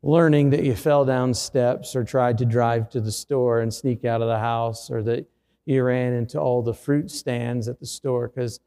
learning 0.05 0.51
that 0.51 0.63
you 0.63 0.75
fell 0.75 1.03
down 1.03 1.33
steps 1.33 1.95
or 1.95 2.03
tried 2.03 2.37
to 2.37 2.45
drive 2.45 2.87
to 2.91 3.01
the 3.01 3.11
store 3.11 3.61
and 3.61 3.73
sneak 3.73 4.05
out 4.05 4.21
of 4.21 4.27
the 4.27 4.37
house 4.37 4.91
or 4.91 5.01
that 5.01 5.25
you 5.65 5.81
ran 5.81 6.13
into 6.13 6.39
all 6.39 6.61
the 6.61 6.73
fruit 6.73 7.09
stands 7.09 7.67
at 7.67 7.79
the 7.79 7.87
store 7.87 8.27
because 8.27 8.59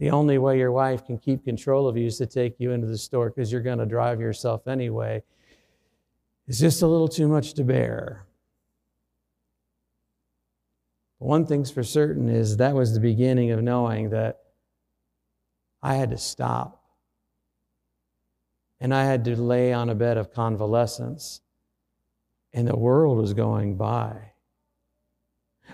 the 0.00 0.10
only 0.10 0.36
way 0.36 0.58
your 0.58 0.72
wife 0.72 1.06
can 1.06 1.16
keep 1.16 1.44
control 1.44 1.86
of 1.86 1.96
you 1.96 2.06
is 2.06 2.18
to 2.18 2.26
take 2.26 2.58
you 2.58 2.72
into 2.72 2.88
the 2.88 2.98
store 2.98 3.30
because 3.30 3.52
you're 3.52 3.60
going 3.60 3.78
to 3.78 3.86
drive 3.86 4.20
yourself 4.20 4.66
anyway. 4.66 5.22
It's 6.48 6.58
just 6.58 6.82
a 6.82 6.88
little 6.88 7.06
too 7.06 7.28
much 7.28 7.54
to 7.54 7.62
bear. 7.62 8.26
One 11.18 11.46
thing's 11.46 11.70
for 11.70 11.84
certain 11.84 12.28
is 12.28 12.56
that 12.56 12.74
was 12.74 12.94
the 12.94 13.00
beginning 13.00 13.52
of 13.52 13.62
knowing 13.62 14.10
that 14.10 14.40
I 15.84 15.94
had 15.94 16.10
to 16.10 16.18
stop. 16.18 16.79
And 18.80 18.94
I 18.94 19.04
had 19.04 19.24
to 19.26 19.36
lay 19.36 19.72
on 19.72 19.90
a 19.90 19.94
bed 19.94 20.16
of 20.16 20.32
convalescence. 20.32 21.40
And 22.52 22.66
the 22.66 22.76
world 22.76 23.18
was 23.18 23.34
going 23.34 23.76
by. 23.76 24.32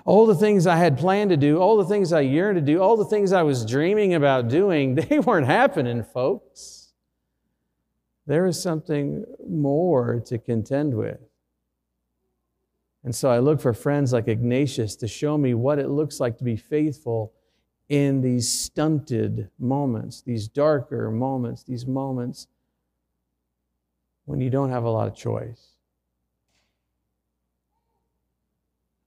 All 0.05 0.27
the 0.27 0.35
things 0.35 0.67
I 0.67 0.77
had 0.77 0.99
planned 0.99 1.31
to 1.31 1.37
do, 1.37 1.59
all 1.59 1.77
the 1.77 1.85
things 1.85 2.13
I 2.13 2.21
yearned 2.21 2.57
to 2.57 2.61
do, 2.61 2.83
all 2.83 2.97
the 2.97 3.05
things 3.05 3.33
I 3.33 3.43
was 3.43 3.65
dreaming 3.65 4.15
about 4.15 4.49
doing, 4.49 4.95
they 4.97 5.19
weren't 5.19 5.47
happening, 5.47 6.03
folks. 6.03 6.93
There 8.27 8.45
was 8.45 8.61
something 8.61 9.25
more 9.49 10.21
to 10.27 10.39
contend 10.39 10.95
with. 10.95 11.21
And 13.05 13.15
so 13.15 13.31
I 13.31 13.39
look 13.39 13.61
for 13.61 13.73
friends 13.73 14.13
like 14.13 14.27
Ignatius 14.27 14.97
to 14.97 15.07
show 15.07 15.39
me 15.39 15.55
what 15.55 15.79
it 15.79 15.89
looks 15.89 16.19
like 16.19 16.39
to 16.39 16.45
be 16.45 16.57
faithful 16.57 17.33
in 17.89 18.21
these 18.21 18.51
stunted 18.51 19.49
moments, 19.61 20.23
these 20.23 20.49
darker 20.49 21.13
moments, 21.13 21.63
these 21.63 21.87
moments 21.87 22.49
when 24.27 24.41
you 24.41 24.51
don't 24.51 24.71
have 24.71 24.85
a 24.85 24.91
lot 24.91 25.09
of 25.09 25.17
choice. 25.17 25.77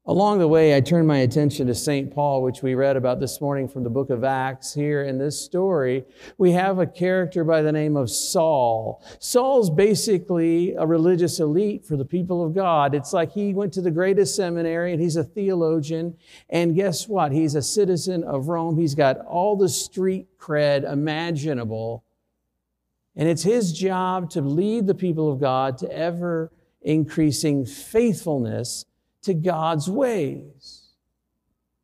Along 0.09 0.39
the 0.39 0.47
way, 0.47 0.75
I 0.75 0.81
turned 0.81 1.07
my 1.07 1.19
attention 1.19 1.67
to 1.67 1.75
St. 1.75 2.11
Paul, 2.11 2.41
which 2.41 2.63
we 2.63 2.73
read 2.73 2.97
about 2.97 3.19
this 3.19 3.39
morning 3.39 3.67
from 3.67 3.83
the 3.83 3.91
book 3.91 4.09
of 4.09 4.23
Acts. 4.23 4.73
Here 4.73 5.03
in 5.03 5.19
this 5.19 5.39
story, 5.39 6.03
we 6.39 6.51
have 6.53 6.79
a 6.79 6.87
character 6.87 7.43
by 7.43 7.61
the 7.61 7.71
name 7.71 7.95
of 7.95 8.09
Saul. 8.09 9.03
Saul's 9.19 9.69
basically 9.69 10.73
a 10.73 10.87
religious 10.87 11.39
elite 11.39 11.85
for 11.85 11.95
the 11.95 12.05
people 12.05 12.43
of 12.43 12.55
God. 12.55 12.95
It's 12.95 13.13
like 13.13 13.33
he 13.33 13.53
went 13.53 13.71
to 13.73 13.81
the 13.81 13.91
greatest 13.91 14.35
seminary 14.35 14.93
and 14.93 15.01
he's 15.01 15.15
a 15.15 15.23
theologian. 15.23 16.17
And 16.49 16.73
guess 16.73 17.07
what? 17.07 17.31
He's 17.31 17.53
a 17.53 17.61
citizen 17.61 18.23
of 18.23 18.47
Rome. 18.47 18.79
He's 18.79 18.95
got 18.95 19.19
all 19.27 19.55
the 19.55 19.69
street 19.69 20.25
cred 20.39 20.91
imaginable. 20.91 22.03
And 23.19 23.27
it's 23.27 23.43
his 23.43 23.73
job 23.73 24.29
to 24.29 24.41
lead 24.41 24.87
the 24.87 24.95
people 24.95 25.29
of 25.29 25.41
God 25.41 25.77
to 25.79 25.91
ever 25.91 26.53
increasing 26.81 27.65
faithfulness 27.65 28.85
to 29.23 29.33
God's 29.33 29.89
ways. 29.89 30.93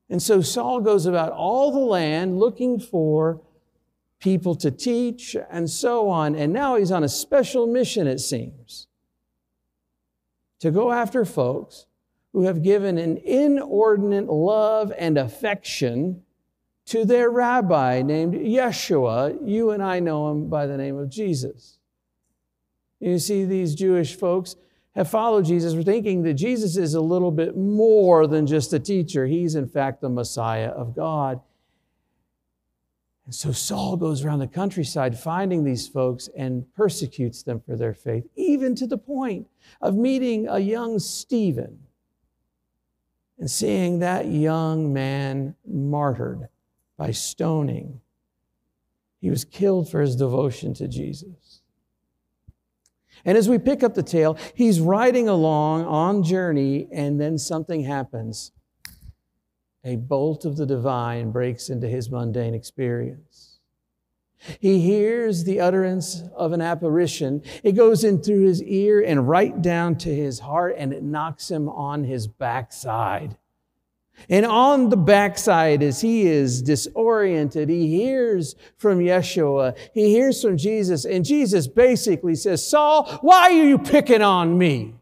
And 0.09 0.23
so 0.23 0.39
Saul 0.39 0.79
goes 0.79 1.05
about 1.05 1.33
all 1.33 1.73
the 1.73 1.79
land 1.79 2.39
looking 2.39 2.79
for 2.79 3.41
people 4.21 4.55
to 4.55 4.71
teach 4.71 5.35
and 5.51 5.69
so 5.69 6.07
on. 6.07 6.35
And 6.35 6.53
now 6.53 6.77
he's 6.77 6.89
on 6.89 7.03
a 7.03 7.09
special 7.09 7.67
mission, 7.67 8.07
it 8.07 8.19
seems, 8.19 8.87
to 10.61 10.71
go 10.71 10.93
after 10.93 11.25
folks 11.25 11.85
who 12.31 12.43
have 12.43 12.63
given 12.63 12.97
an 12.97 13.17
inordinate 13.17 14.29
love 14.29 14.93
and 14.97 15.17
affection 15.17 16.21
to 16.85 17.05
their 17.05 17.29
rabbi 17.29 18.01
named 18.01 18.35
Yeshua. 18.35 19.37
You 19.43 19.71
and 19.71 19.81
I 19.81 19.99
know 19.99 20.31
him 20.31 20.49
by 20.49 20.67
the 20.67 20.77
name 20.77 20.97
of 20.97 21.09
Jesus. 21.09 21.79
You 22.99 23.19
see, 23.19 23.45
these 23.45 23.75
Jewish 23.75 24.15
folks 24.15 24.55
have 24.95 25.09
followed 25.09 25.45
Jesus 25.45 25.73
were 25.73 25.83
thinking 25.83 26.23
that 26.23 26.35
Jesus 26.35 26.77
is 26.77 26.93
a 26.93 27.01
little 27.01 27.31
bit 27.31 27.57
more 27.57 28.27
than 28.27 28.47
just 28.47 28.71
a 28.71 28.79
teacher. 28.79 29.25
He's, 29.25 29.55
in 29.55 29.67
fact, 29.67 30.01
the 30.01 30.09
Messiah 30.09 30.69
of 30.69 30.95
God. 30.95 31.41
And 33.25 33.35
so 33.35 33.51
Saul 33.51 33.97
goes 33.97 34.23
around 34.23 34.39
the 34.39 34.47
countryside 34.47 35.17
finding 35.17 35.63
these 35.63 35.87
folks 35.87 36.29
and 36.37 36.71
persecutes 36.75 37.43
them 37.43 37.59
for 37.59 37.75
their 37.75 37.93
faith, 37.93 38.25
even 38.35 38.75
to 38.75 38.87
the 38.87 38.97
point 38.97 39.47
of 39.81 39.95
meeting 39.95 40.47
a 40.47 40.59
young 40.59 40.99
Stephen 40.99 41.79
and 43.37 43.51
seeing 43.51 43.99
that 43.99 44.27
young 44.27 44.93
man 44.93 45.55
martyred 45.67 46.47
by 46.97 47.11
stoning. 47.11 48.01
He 49.19 49.29
was 49.29 49.43
killed 49.43 49.89
for 49.89 50.01
his 50.01 50.15
devotion 50.15 50.73
to 50.75 50.87
Jesus. 50.87 51.61
And 53.23 53.37
as 53.37 53.49
we 53.49 53.57
pick 53.57 53.81
up 53.81 53.95
the 53.95 54.03
tale, 54.03 54.37
he's 54.53 54.79
riding 54.79 55.27
along 55.27 55.85
on 55.85 56.21
journey, 56.21 56.87
and 56.91 57.19
then 57.19 57.37
something 57.37 57.83
happens. 57.83 58.51
A 59.83 59.95
bolt 59.95 60.45
of 60.45 60.57
the 60.57 60.65
divine 60.65 61.31
breaks 61.31 61.69
into 61.69 61.87
his 61.87 62.09
mundane 62.09 62.53
experience. 62.53 63.59
He 64.59 64.79
hears 64.79 65.43
the 65.43 65.59
utterance 65.59 66.23
of 66.35 66.51
an 66.51 66.61
apparition. 66.61 67.41
It 67.63 67.71
goes 67.71 68.03
in 68.03 68.21
through 68.21 68.45
his 68.45 68.61
ear 68.61 69.03
and 69.03 69.27
right 69.27 69.59
down 69.59 69.95
to 69.99 70.13
his 70.13 70.39
heart, 70.39 70.75
and 70.77 70.93
it 70.93 71.01
knocks 71.01 71.49
him 71.49 71.67
on 71.67 72.03
his 72.03 72.27
backside. 72.27 73.37
And 74.29 74.45
on 74.45 74.89
the 74.89 74.97
backside, 74.97 75.83
as 75.83 76.01
he 76.01 76.25
is 76.25 76.61
disoriented, 76.61 77.69
he 77.69 77.87
hears 77.87 78.55
from 78.77 78.99
Yeshua, 78.99 79.77
he 79.93 80.09
hears 80.09 80.41
from 80.41 80.57
Jesus, 80.57 81.05
and 81.05 81.23
Jesus 81.23 81.67
basically 81.67 82.35
says, 82.35 82.65
Saul, 82.67 83.19
why 83.21 83.51
are 83.51 83.63
you 83.63 83.77
picking 83.77 84.21
on 84.21 84.57
me? 84.57 84.95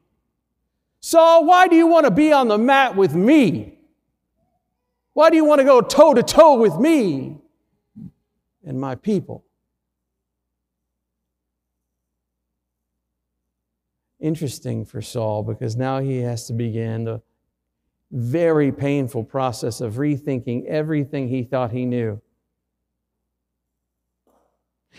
Saul, 0.99 1.45
why 1.45 1.67
do 1.67 1.75
you 1.75 1.87
want 1.87 2.05
to 2.05 2.11
be 2.11 2.31
on 2.31 2.47
the 2.47 2.57
mat 2.57 2.95
with 2.95 3.13
me? 3.13 3.77
Why 5.13 5.29
do 5.29 5.35
you 5.35 5.45
want 5.45 5.59
to 5.59 5.65
go 5.65 5.81
toe 5.81 6.13
to 6.13 6.23
toe 6.23 6.55
with 6.55 6.77
me 6.79 7.37
and 8.65 8.79
my 8.79 8.95
people? 8.95 9.45
Interesting 14.19 14.85
for 14.85 15.01
Saul 15.01 15.43
because 15.43 15.75
now 15.75 15.99
he 15.99 16.19
has 16.19 16.47
to 16.47 16.53
begin 16.53 17.05
to 17.05 17.21
very 18.13 18.71
painful 18.71 19.23
process 19.23 19.81
of 19.81 19.95
rethinking 19.95 20.65
everything 20.67 21.27
he 21.27 21.43
thought 21.43 21.71
he 21.71 21.83
knew. 21.83 22.21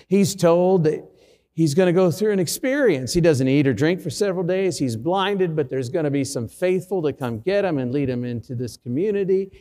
He's 0.08 0.34
told 0.34 0.82
that 0.84 1.08
he's 1.52 1.74
going 1.74 1.86
to 1.86 1.92
go 1.92 2.10
through 2.10 2.32
an 2.32 2.40
experience. 2.40 3.14
He 3.14 3.20
doesn't 3.20 3.46
eat 3.46 3.68
or 3.68 3.72
drink 3.72 4.00
for 4.00 4.10
several 4.10 4.44
days. 4.44 4.78
He's 4.78 4.96
blinded, 4.96 5.54
but 5.54 5.70
there's 5.70 5.88
going 5.88 6.06
to 6.06 6.10
be 6.10 6.24
some 6.24 6.48
faithful 6.48 7.02
to 7.02 7.12
come 7.12 7.38
get 7.38 7.64
him 7.64 7.78
and 7.78 7.92
lead 7.92 8.10
him 8.10 8.24
into 8.24 8.56
this 8.56 8.76
community. 8.76 9.52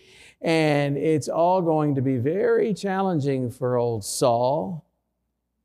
And 0.42 0.98
it's 0.98 1.30
all 1.30 1.62
going 1.62 1.94
to 1.94 2.02
be 2.02 2.18
very 2.18 2.74
challenging 2.74 3.52
for 3.52 3.78
old 3.78 4.04
Saul. 4.04 4.84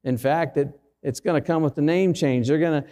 In 0.04 0.18
fact, 0.18 0.58
it, 0.58 0.78
it's 1.02 1.20
going 1.20 1.40
to 1.40 1.46
come 1.46 1.62
with 1.62 1.74
the 1.74 1.82
name 1.82 2.12
change. 2.12 2.48
They're 2.48 2.58
going 2.58 2.82
to 2.82 2.88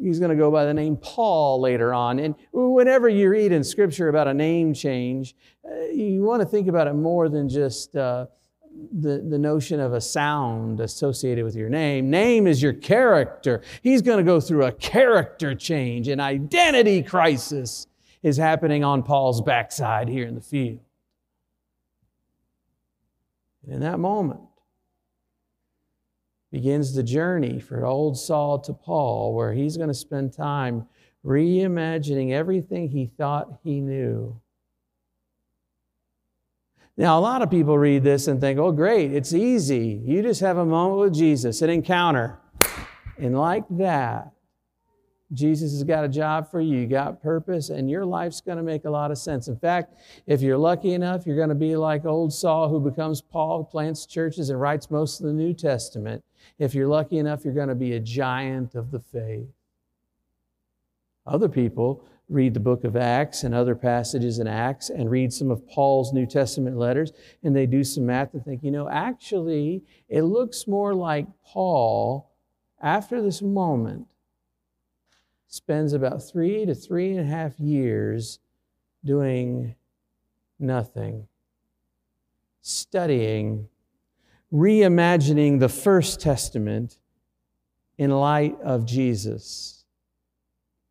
he's 0.00 0.18
going 0.18 0.30
to 0.30 0.36
go 0.36 0.50
by 0.50 0.64
the 0.64 0.74
name 0.74 0.96
Paul 0.96 1.60
later 1.60 1.92
on. 1.92 2.18
And 2.18 2.34
whenever 2.52 3.08
you 3.08 3.28
read 3.28 3.52
in 3.52 3.62
Scripture 3.62 4.08
about 4.08 4.28
a 4.28 4.34
name 4.34 4.72
change, 4.74 5.34
uh, 5.64 5.86
you 5.86 6.22
want 6.22 6.42
to 6.42 6.48
think 6.48 6.68
about 6.68 6.86
it 6.86 6.94
more 6.94 7.28
than 7.28 7.48
just 7.48 7.94
uh, 7.94 8.26
the, 8.92 9.18
the 9.28 9.38
notion 9.38 9.80
of 9.80 9.92
a 9.92 10.00
sound 10.00 10.80
associated 10.80 11.44
with 11.44 11.54
your 11.54 11.68
name. 11.68 12.10
Name 12.10 12.46
is 12.46 12.62
your 12.62 12.72
character. 12.72 13.62
He's 13.82 14.02
going 14.02 14.18
to 14.18 14.24
go 14.24 14.40
through 14.40 14.64
a 14.64 14.72
character 14.72 15.54
change, 15.54 16.08
an 16.08 16.20
identity 16.20 17.02
crisis 17.02 17.86
is 18.22 18.36
happening 18.36 18.82
on 18.84 19.02
Paul's 19.02 19.40
backside 19.40 20.08
here 20.08 20.26
in 20.26 20.34
the 20.34 20.40
field. 20.40 20.80
In 23.66 23.80
that 23.80 23.98
moment, 23.98 24.40
begins 26.50 26.94
the 26.94 27.02
journey 27.02 27.60
for 27.60 27.84
old 27.84 28.18
Saul 28.18 28.58
to 28.60 28.72
Paul, 28.72 29.34
where 29.34 29.52
he's 29.52 29.76
going 29.76 29.88
to 29.88 29.94
spend 29.94 30.32
time 30.32 30.86
reimagining 31.24 32.32
everything 32.32 32.88
he 32.88 33.10
thought 33.18 33.60
he 33.62 33.80
knew. 33.80 34.40
Now, 36.96 37.18
a 37.18 37.20
lot 37.20 37.42
of 37.42 37.50
people 37.50 37.78
read 37.78 38.02
this 38.02 38.26
and 38.26 38.40
think, 38.40 38.58
oh, 38.58 38.72
great, 38.72 39.12
it's 39.12 39.32
easy. 39.32 40.02
You 40.04 40.22
just 40.22 40.40
have 40.40 40.56
a 40.56 40.64
moment 40.64 41.00
with 41.00 41.14
Jesus, 41.14 41.62
an 41.62 41.70
encounter. 41.70 42.40
And 43.18 43.38
like 43.38 43.64
that, 43.70 44.32
Jesus 45.32 45.72
has 45.72 45.84
got 45.84 46.04
a 46.04 46.08
job 46.08 46.50
for 46.50 46.60
you, 46.60 46.78
you 46.78 46.86
got 46.86 47.22
purpose, 47.22 47.68
and 47.68 47.90
your 47.90 48.04
life's 48.04 48.40
going 48.40 48.56
to 48.56 48.64
make 48.64 48.84
a 48.84 48.90
lot 48.90 49.10
of 49.10 49.18
sense. 49.18 49.46
In 49.46 49.56
fact, 49.58 49.94
if 50.26 50.40
you're 50.40 50.56
lucky 50.56 50.94
enough, 50.94 51.26
you're 51.26 51.36
going 51.36 51.50
to 51.50 51.54
be 51.54 51.76
like 51.76 52.06
old 52.06 52.32
Saul, 52.32 52.68
who 52.68 52.80
becomes 52.80 53.20
Paul, 53.20 53.64
plants 53.64 54.06
churches, 54.06 54.48
and 54.50 54.60
writes 54.60 54.90
most 54.90 55.20
of 55.20 55.26
the 55.26 55.32
New 55.32 55.52
Testament. 55.52 56.24
If 56.58 56.74
you're 56.74 56.88
lucky 56.88 57.18
enough, 57.18 57.44
you're 57.44 57.54
going 57.54 57.68
to 57.68 57.74
be 57.74 57.92
a 57.92 58.00
giant 58.00 58.74
of 58.74 58.90
the 58.90 59.00
faith. 59.00 59.48
Other 61.26 61.48
people 61.48 62.04
read 62.28 62.54
the 62.54 62.60
book 62.60 62.84
of 62.84 62.96
Acts 62.96 63.42
and 63.42 63.54
other 63.54 63.74
passages 63.74 64.38
in 64.38 64.46
Acts 64.46 64.90
and 64.90 65.10
read 65.10 65.32
some 65.32 65.50
of 65.50 65.66
Paul's 65.66 66.12
New 66.12 66.26
Testament 66.26 66.76
letters, 66.76 67.12
and 67.42 67.56
they 67.56 67.66
do 67.66 67.82
some 67.84 68.06
math 68.06 68.34
and 68.34 68.44
think, 68.44 68.62
you 68.62 68.70
know, 68.70 68.88
actually, 68.88 69.82
it 70.08 70.22
looks 70.22 70.66
more 70.66 70.94
like 70.94 71.26
Paul, 71.44 72.30
after 72.80 73.22
this 73.22 73.40
moment, 73.40 74.06
spends 75.48 75.92
about 75.92 76.22
three 76.22 76.66
to 76.66 76.74
three 76.74 77.12
and 77.12 77.20
a 77.20 77.24
half 77.24 77.58
years 77.58 78.38
doing 79.04 79.74
nothing, 80.58 81.26
studying 82.60 83.68
reimagining 84.52 85.60
the 85.60 85.68
First 85.68 86.20
Testament 86.20 86.98
in 87.98 88.10
light 88.10 88.56
of 88.62 88.86
Jesus, 88.86 89.84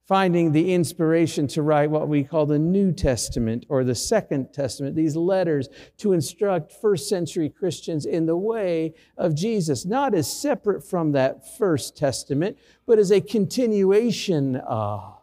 finding 0.06 0.52
the 0.52 0.74
inspiration 0.74 1.48
to 1.48 1.62
write 1.62 1.90
what 1.90 2.08
we 2.08 2.24
call 2.24 2.46
the 2.46 2.60
New 2.60 2.92
Testament 2.92 3.66
or 3.70 3.84
the 3.84 3.96
Second 3.96 4.54
Testament, 4.54 4.96
these 4.96 5.16
letters 5.16 5.70
to 5.98 6.14
instruct 6.14 6.72
first 6.72 7.10
century 7.10 7.50
Christians 7.50 8.06
in 8.06 8.26
the 8.26 8.38
way 8.38 8.94
of 9.18 9.36
Jesus, 9.36 9.86
not 9.86 10.14
as 10.14 10.32
separate 10.32 10.88
from 10.88 11.14
that 11.14 11.58
First 11.58 11.98
Testament, 11.98 12.58
but 12.86 13.00
as 13.00 13.12
a 13.12 13.22
continuation 13.22 14.58
of. 14.58 15.16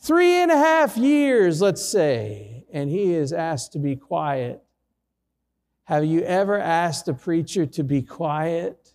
Three 0.00 0.34
and 0.34 0.50
a 0.52 0.56
half 0.56 0.96
years, 0.96 1.60
let's 1.60 1.84
say, 1.84 2.64
and 2.72 2.88
he 2.88 3.14
is 3.14 3.32
asked 3.32 3.72
to 3.72 3.80
be 3.80 3.96
quiet 3.96 4.62
have 5.88 6.04
you 6.04 6.20
ever 6.20 6.58
asked 6.58 7.08
a 7.08 7.14
preacher 7.14 7.64
to 7.64 7.82
be 7.82 8.02
quiet? 8.02 8.92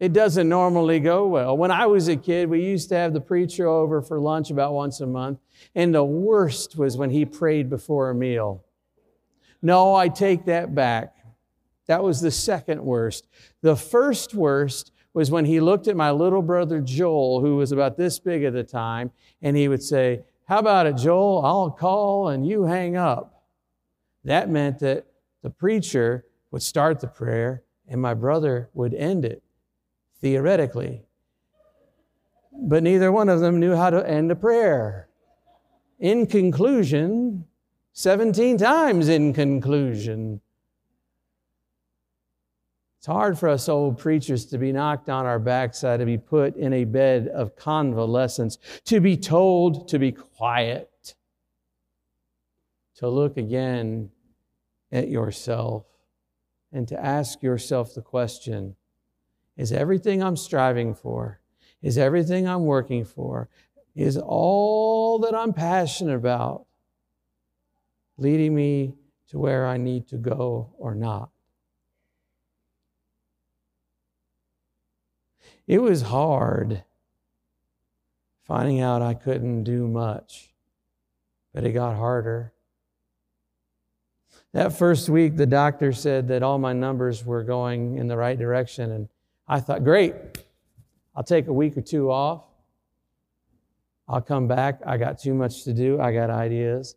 It 0.00 0.12
doesn't 0.12 0.48
normally 0.48 0.98
go 0.98 1.28
well. 1.28 1.56
When 1.56 1.70
I 1.70 1.86
was 1.86 2.08
a 2.08 2.16
kid, 2.16 2.50
we 2.50 2.64
used 2.64 2.88
to 2.88 2.96
have 2.96 3.12
the 3.12 3.20
preacher 3.20 3.68
over 3.68 4.02
for 4.02 4.18
lunch 4.18 4.50
about 4.50 4.72
once 4.72 5.00
a 5.00 5.06
month, 5.06 5.38
and 5.76 5.94
the 5.94 6.02
worst 6.02 6.76
was 6.76 6.96
when 6.96 7.10
he 7.10 7.24
prayed 7.24 7.70
before 7.70 8.10
a 8.10 8.14
meal. 8.16 8.64
No, 9.62 9.94
I 9.94 10.08
take 10.08 10.46
that 10.46 10.74
back. 10.74 11.14
That 11.86 12.02
was 12.02 12.20
the 12.20 12.32
second 12.32 12.84
worst. 12.84 13.28
The 13.60 13.76
first 13.76 14.34
worst 14.34 14.90
was 15.14 15.30
when 15.30 15.44
he 15.44 15.60
looked 15.60 15.86
at 15.86 15.94
my 15.94 16.10
little 16.10 16.42
brother 16.42 16.80
Joel, 16.80 17.40
who 17.40 17.54
was 17.54 17.70
about 17.70 17.96
this 17.96 18.18
big 18.18 18.42
at 18.42 18.52
the 18.52 18.64
time, 18.64 19.12
and 19.40 19.56
he 19.56 19.68
would 19.68 19.84
say, 19.84 20.24
How 20.48 20.58
about 20.58 20.88
it, 20.88 20.96
Joel? 20.96 21.44
I'll 21.44 21.70
call 21.70 22.30
and 22.30 22.44
you 22.44 22.64
hang 22.64 22.96
up. 22.96 23.31
That 24.24 24.48
meant 24.48 24.78
that 24.80 25.06
the 25.42 25.50
preacher 25.50 26.24
would 26.50 26.62
start 26.62 27.00
the 27.00 27.08
prayer 27.08 27.64
and 27.88 28.00
my 28.00 28.14
brother 28.14 28.70
would 28.74 28.94
end 28.94 29.24
it, 29.24 29.42
theoretically. 30.20 31.02
But 32.52 32.82
neither 32.82 33.10
one 33.10 33.28
of 33.28 33.40
them 33.40 33.58
knew 33.58 33.74
how 33.74 33.90
to 33.90 34.08
end 34.08 34.30
a 34.30 34.36
prayer. 34.36 35.08
In 35.98 36.26
conclusion, 36.26 37.46
17 37.94 38.58
times 38.58 39.08
in 39.08 39.32
conclusion, 39.32 40.40
it's 42.98 43.06
hard 43.08 43.36
for 43.36 43.48
us 43.48 43.68
old 43.68 43.98
preachers 43.98 44.46
to 44.46 44.58
be 44.58 44.70
knocked 44.70 45.08
on 45.08 45.26
our 45.26 45.40
backside, 45.40 45.98
to 45.98 46.06
be 46.06 46.18
put 46.18 46.54
in 46.54 46.72
a 46.72 46.84
bed 46.84 47.26
of 47.26 47.56
convalescence, 47.56 48.58
to 48.84 49.00
be 49.00 49.16
told 49.16 49.88
to 49.88 49.98
be 49.98 50.12
quiet 50.12 50.91
to 52.96 53.08
look 53.08 53.36
again 53.36 54.10
at 54.90 55.08
yourself 55.08 55.86
and 56.72 56.86
to 56.88 57.04
ask 57.04 57.42
yourself 57.42 57.94
the 57.94 58.02
question 58.02 58.76
Is 59.56 59.72
everything 59.72 60.22
I'm 60.22 60.36
striving 60.36 60.94
for, 60.94 61.40
is 61.82 61.98
everything 61.98 62.48
I'm 62.48 62.64
working 62.64 63.04
for, 63.04 63.48
is 63.94 64.16
all 64.16 65.18
that 65.20 65.34
I'm 65.34 65.52
passionate 65.52 66.16
about 66.16 66.66
leading 68.16 68.54
me 68.54 68.94
to 69.28 69.38
where 69.38 69.66
I 69.66 69.76
need 69.76 70.08
to 70.08 70.16
go 70.16 70.70
or 70.78 70.94
not? 70.94 71.30
It 75.66 75.80
was 75.80 76.02
hard 76.02 76.84
finding 78.42 78.80
out 78.80 79.00
I 79.00 79.14
couldn't 79.14 79.64
do 79.64 79.86
much, 79.86 80.52
but 81.54 81.64
it 81.64 81.72
got 81.72 81.96
harder. 81.96 82.51
That 84.52 84.74
first 84.74 85.08
week, 85.08 85.36
the 85.36 85.46
doctor 85.46 85.92
said 85.92 86.28
that 86.28 86.42
all 86.42 86.58
my 86.58 86.74
numbers 86.74 87.24
were 87.24 87.42
going 87.42 87.96
in 87.96 88.06
the 88.06 88.16
right 88.16 88.38
direction. 88.38 88.90
And 88.92 89.08
I 89.48 89.60
thought, 89.60 89.82
great, 89.82 90.14
I'll 91.16 91.24
take 91.24 91.46
a 91.46 91.52
week 91.52 91.76
or 91.76 91.80
two 91.80 92.10
off. 92.10 92.44
I'll 94.08 94.20
come 94.20 94.46
back. 94.46 94.80
I 94.84 94.98
got 94.98 95.18
too 95.18 95.32
much 95.32 95.64
to 95.64 95.72
do. 95.72 96.00
I 96.00 96.12
got 96.12 96.28
ideas. 96.28 96.96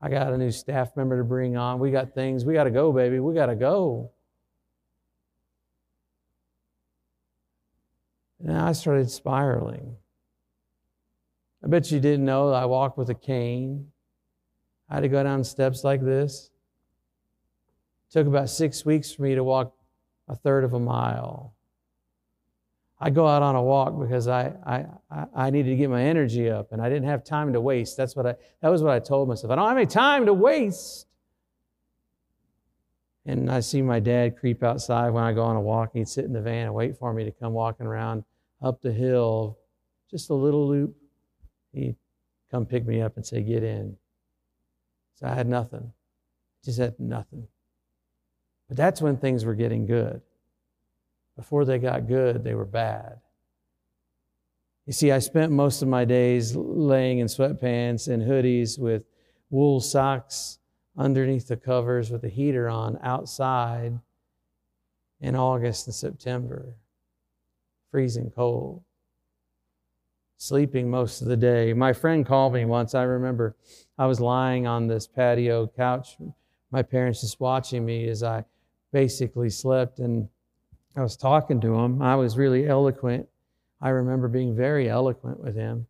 I 0.00 0.08
got 0.08 0.32
a 0.32 0.38
new 0.38 0.50
staff 0.50 0.96
member 0.96 1.18
to 1.18 1.24
bring 1.24 1.56
on. 1.56 1.78
We 1.78 1.92
got 1.92 2.14
things. 2.14 2.44
We 2.44 2.54
got 2.54 2.64
to 2.64 2.70
go, 2.70 2.92
baby. 2.92 3.20
We 3.20 3.34
got 3.34 3.46
to 3.46 3.54
go. 3.54 4.10
And 8.40 8.56
I 8.56 8.72
started 8.72 9.10
spiraling. 9.10 9.96
I 11.62 11.68
bet 11.68 11.90
you 11.90 12.00
didn't 12.00 12.24
know 12.24 12.52
I 12.52 12.64
walked 12.64 12.98
with 12.98 13.10
a 13.10 13.14
cane. 13.14 13.88
I 14.88 14.94
had 14.94 15.00
to 15.00 15.08
go 15.08 15.22
down 15.22 15.44
steps 15.44 15.84
like 15.84 16.04
this. 16.04 16.50
It 18.08 18.12
took 18.12 18.26
about 18.26 18.50
six 18.50 18.84
weeks 18.84 19.12
for 19.12 19.22
me 19.22 19.34
to 19.34 19.44
walk 19.44 19.74
a 20.28 20.34
third 20.34 20.64
of 20.64 20.74
a 20.74 20.80
mile. 20.80 21.54
I 23.00 23.10
go 23.10 23.26
out 23.28 23.42
on 23.42 23.54
a 23.54 23.62
walk 23.62 23.98
because 23.98 24.26
I, 24.26 24.52
I, 24.66 25.26
I 25.34 25.50
needed 25.50 25.70
to 25.70 25.76
get 25.76 25.88
my 25.88 26.02
energy 26.02 26.50
up 26.50 26.72
and 26.72 26.82
I 26.82 26.88
didn't 26.88 27.08
have 27.08 27.22
time 27.22 27.52
to 27.52 27.60
waste. 27.60 27.96
That's 27.96 28.16
what 28.16 28.26
I, 28.26 28.34
that 28.60 28.70
was 28.70 28.82
what 28.82 28.92
I 28.92 28.98
told 28.98 29.28
myself. 29.28 29.52
I 29.52 29.56
don't 29.56 29.68
have 29.68 29.76
any 29.76 29.86
time 29.86 30.26
to 30.26 30.34
waste. 30.34 31.06
And 33.24 33.50
I 33.50 33.60
see 33.60 33.82
my 33.82 34.00
dad 34.00 34.38
creep 34.38 34.62
outside 34.62 35.10
when 35.10 35.22
I 35.22 35.32
go 35.32 35.42
on 35.42 35.54
a 35.54 35.60
walk. 35.60 35.90
He'd 35.92 36.08
sit 36.08 36.24
in 36.24 36.32
the 36.32 36.40
van 36.40 36.66
and 36.66 36.74
wait 36.74 36.96
for 36.96 37.12
me 37.12 37.24
to 37.24 37.30
come 37.30 37.52
walking 37.52 37.86
around 37.86 38.24
up 38.62 38.80
the 38.80 38.92
hill, 38.92 39.58
just 40.10 40.30
a 40.30 40.34
little 40.34 40.66
loop. 40.66 40.96
He'd 41.72 41.96
come 42.50 42.66
pick 42.66 42.86
me 42.86 43.02
up 43.02 43.16
and 43.16 43.24
say, 43.24 43.42
Get 43.42 43.62
in. 43.62 43.96
So 45.16 45.26
I 45.26 45.34
had 45.34 45.46
nothing. 45.46 45.92
Just 46.64 46.78
had 46.78 46.98
nothing. 46.98 47.46
But 48.68 48.76
that's 48.76 49.00
when 49.00 49.16
things 49.16 49.44
were 49.44 49.54
getting 49.54 49.86
good. 49.86 50.20
before 51.36 51.64
they 51.64 51.78
got 51.78 52.08
good, 52.08 52.42
they 52.42 52.54
were 52.54 52.64
bad. 52.64 53.20
You 54.86 54.92
see, 54.92 55.12
I 55.12 55.20
spent 55.20 55.52
most 55.52 55.82
of 55.82 55.88
my 55.88 56.04
days 56.04 56.56
laying 56.56 57.20
in 57.20 57.28
sweatpants 57.28 58.08
and 58.08 58.22
hoodies 58.22 58.76
with 58.76 59.04
wool 59.48 59.80
socks 59.80 60.58
underneath 60.96 61.46
the 61.46 61.56
covers 61.56 62.10
with 62.10 62.22
the 62.22 62.28
heater 62.28 62.68
on 62.68 62.98
outside 63.02 64.00
in 65.20 65.36
August 65.36 65.86
and 65.86 65.94
September, 65.94 66.74
freezing 67.92 68.32
cold, 68.34 68.82
sleeping 70.38 70.90
most 70.90 71.22
of 71.22 71.28
the 71.28 71.36
day. 71.36 71.72
My 71.72 71.92
friend 71.92 72.26
called 72.26 72.52
me 72.52 72.64
once. 72.64 72.94
I 72.94 73.02
remember 73.04 73.54
I 73.96 74.06
was 74.06 74.20
lying 74.20 74.66
on 74.66 74.88
this 74.88 75.06
patio 75.06 75.68
couch, 75.68 76.16
my 76.70 76.82
parents 76.82 77.20
just 77.20 77.38
watching 77.40 77.84
me 77.84 78.08
as 78.08 78.22
I 78.22 78.44
basically 78.92 79.50
slept, 79.50 79.98
and 79.98 80.28
I 80.96 81.02
was 81.02 81.16
talking 81.16 81.60
to 81.60 81.74
him. 81.74 82.02
I 82.02 82.16
was 82.16 82.36
really 82.36 82.66
eloquent. 82.66 83.28
I 83.80 83.90
remember 83.90 84.28
being 84.28 84.56
very 84.56 84.88
eloquent 84.88 85.40
with 85.40 85.54
him. 85.54 85.86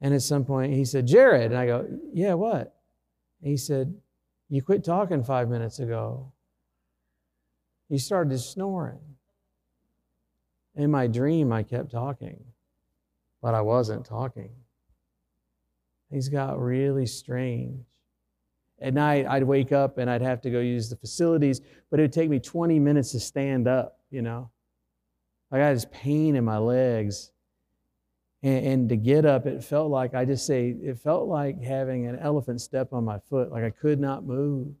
And 0.00 0.12
at 0.12 0.22
some 0.22 0.44
point, 0.44 0.74
he 0.74 0.84
said, 0.84 1.06
Jared. 1.06 1.52
And 1.52 1.56
I 1.56 1.66
go, 1.66 1.86
Yeah, 2.12 2.34
what? 2.34 2.74
And 3.40 3.50
he 3.50 3.56
said, 3.56 3.94
You 4.48 4.60
quit 4.60 4.84
talking 4.84 5.22
five 5.22 5.48
minutes 5.48 5.78
ago. 5.78 6.32
He 7.88 7.98
started 7.98 8.38
snoring. 8.38 8.98
In 10.74 10.90
my 10.90 11.06
dream, 11.06 11.52
I 11.52 11.62
kept 11.62 11.90
talking, 11.90 12.42
but 13.40 13.54
I 13.54 13.60
wasn't 13.60 14.06
talking. 14.06 14.50
Things 16.10 16.28
got 16.28 16.60
really 16.60 17.06
strange. 17.06 17.84
At 18.82 18.94
night, 18.94 19.26
I'd 19.28 19.44
wake 19.44 19.72
up 19.72 19.98
and 19.98 20.10
I'd 20.10 20.22
have 20.22 20.40
to 20.42 20.50
go 20.50 20.60
use 20.60 20.90
the 20.90 20.96
facilities, 20.96 21.60
but 21.90 22.00
it 22.00 22.02
would 22.02 22.12
take 22.12 22.28
me 22.28 22.40
20 22.40 22.78
minutes 22.78 23.12
to 23.12 23.20
stand 23.20 23.68
up, 23.68 24.00
you 24.10 24.22
know. 24.22 24.50
I 25.52 25.58
got 25.58 25.74
this 25.74 25.86
pain 25.92 26.34
in 26.34 26.44
my 26.44 26.58
legs. 26.58 27.30
And, 28.42 28.66
and, 28.66 28.88
to 28.88 28.96
get 28.96 29.24
up, 29.24 29.46
it 29.46 29.62
felt 29.62 29.90
like, 29.90 30.14
I 30.14 30.24
just 30.24 30.46
say, 30.46 30.70
it 30.70 30.98
felt 30.98 31.28
like 31.28 31.62
having 31.62 32.08
an 32.08 32.18
elephant 32.18 32.60
step 32.60 32.92
on 32.92 33.04
my 33.04 33.20
foot, 33.20 33.52
like 33.52 33.62
I 33.62 33.70
could 33.70 34.00
not 34.00 34.24
move. 34.24 34.74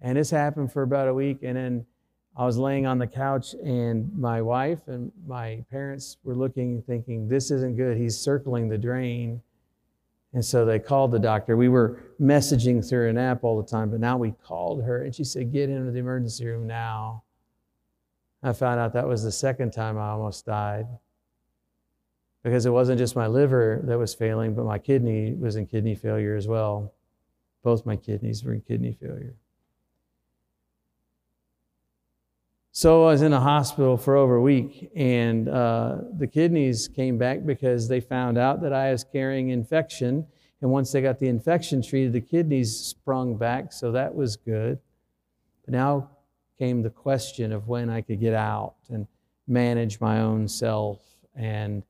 And 0.00 0.16
this 0.16 0.30
happened 0.30 0.72
for 0.72 0.82
about 0.82 1.08
a 1.08 1.12
week. 1.12 1.40
And 1.42 1.56
then 1.56 1.86
I 2.34 2.44
was 2.44 2.58
laying 2.58 2.86
on 2.86 2.98
the 2.98 3.06
couch, 3.06 3.54
and 3.64 4.10
my 4.14 4.42
wife 4.42 4.88
and 4.88 5.10
my 5.26 5.64
parents 5.70 6.18
were 6.22 6.34
looking, 6.34 6.82
thinking, 6.82 7.28
this 7.28 7.50
isn't 7.50 7.76
good. 7.76 7.96
He's 7.96 8.18
circling 8.18 8.68
the 8.68 8.76
drain. 8.76 9.40
And 10.36 10.44
so 10.44 10.66
they 10.66 10.78
called 10.78 11.12
the 11.12 11.18
doctor. 11.18 11.56
We 11.56 11.70
were 11.70 11.98
messaging 12.20 12.86
through 12.86 13.08
an 13.08 13.16
app 13.16 13.42
all 13.42 13.56
the 13.56 13.66
time, 13.66 13.88
but 13.88 14.00
now 14.00 14.18
we 14.18 14.32
called 14.32 14.84
her, 14.84 15.02
and 15.02 15.14
she 15.14 15.24
said, 15.24 15.50
Get 15.50 15.70
into 15.70 15.90
the 15.90 15.98
emergency 15.98 16.44
room 16.44 16.66
now. 16.66 17.22
I 18.42 18.52
found 18.52 18.78
out 18.78 18.92
that 18.92 19.08
was 19.08 19.22
the 19.22 19.32
second 19.32 19.70
time 19.70 19.96
I 19.96 20.10
almost 20.10 20.44
died 20.44 20.88
because 22.42 22.66
it 22.66 22.70
wasn't 22.70 22.98
just 22.98 23.16
my 23.16 23.26
liver 23.26 23.80
that 23.84 23.98
was 23.98 24.12
failing, 24.12 24.54
but 24.54 24.66
my 24.66 24.78
kidney 24.78 25.32
was 25.32 25.56
in 25.56 25.66
kidney 25.66 25.94
failure 25.94 26.36
as 26.36 26.46
well. 26.46 26.92
Both 27.62 27.86
my 27.86 27.96
kidneys 27.96 28.44
were 28.44 28.52
in 28.52 28.60
kidney 28.60 28.92
failure. 28.92 29.36
So 32.78 33.04
I 33.04 33.12
was 33.12 33.22
in 33.22 33.32
a 33.32 33.40
hospital 33.40 33.96
for 33.96 34.16
over 34.16 34.34
a 34.36 34.42
week, 34.42 34.90
and 34.94 35.48
uh, 35.48 35.96
the 36.18 36.26
kidneys 36.26 36.88
came 36.88 37.16
back 37.16 37.46
because 37.46 37.88
they 37.88 38.00
found 38.00 38.36
out 38.36 38.60
that 38.60 38.74
I 38.74 38.92
was 38.92 39.02
carrying 39.02 39.48
infection. 39.48 40.26
And 40.60 40.70
once 40.70 40.92
they 40.92 41.00
got 41.00 41.18
the 41.18 41.28
infection 41.28 41.80
treated, 41.80 42.12
the 42.12 42.20
kidneys 42.20 42.78
sprung 42.78 43.38
back, 43.38 43.72
so 43.72 43.92
that 43.92 44.14
was 44.14 44.36
good. 44.36 44.78
But 45.64 45.72
now 45.72 46.10
came 46.58 46.82
the 46.82 46.90
question 46.90 47.50
of 47.50 47.66
when 47.66 47.88
I 47.88 48.02
could 48.02 48.20
get 48.20 48.34
out 48.34 48.74
and 48.90 49.06
manage 49.48 49.98
my 49.98 50.20
own 50.20 50.46
self. 50.46 51.00
And 51.34 51.82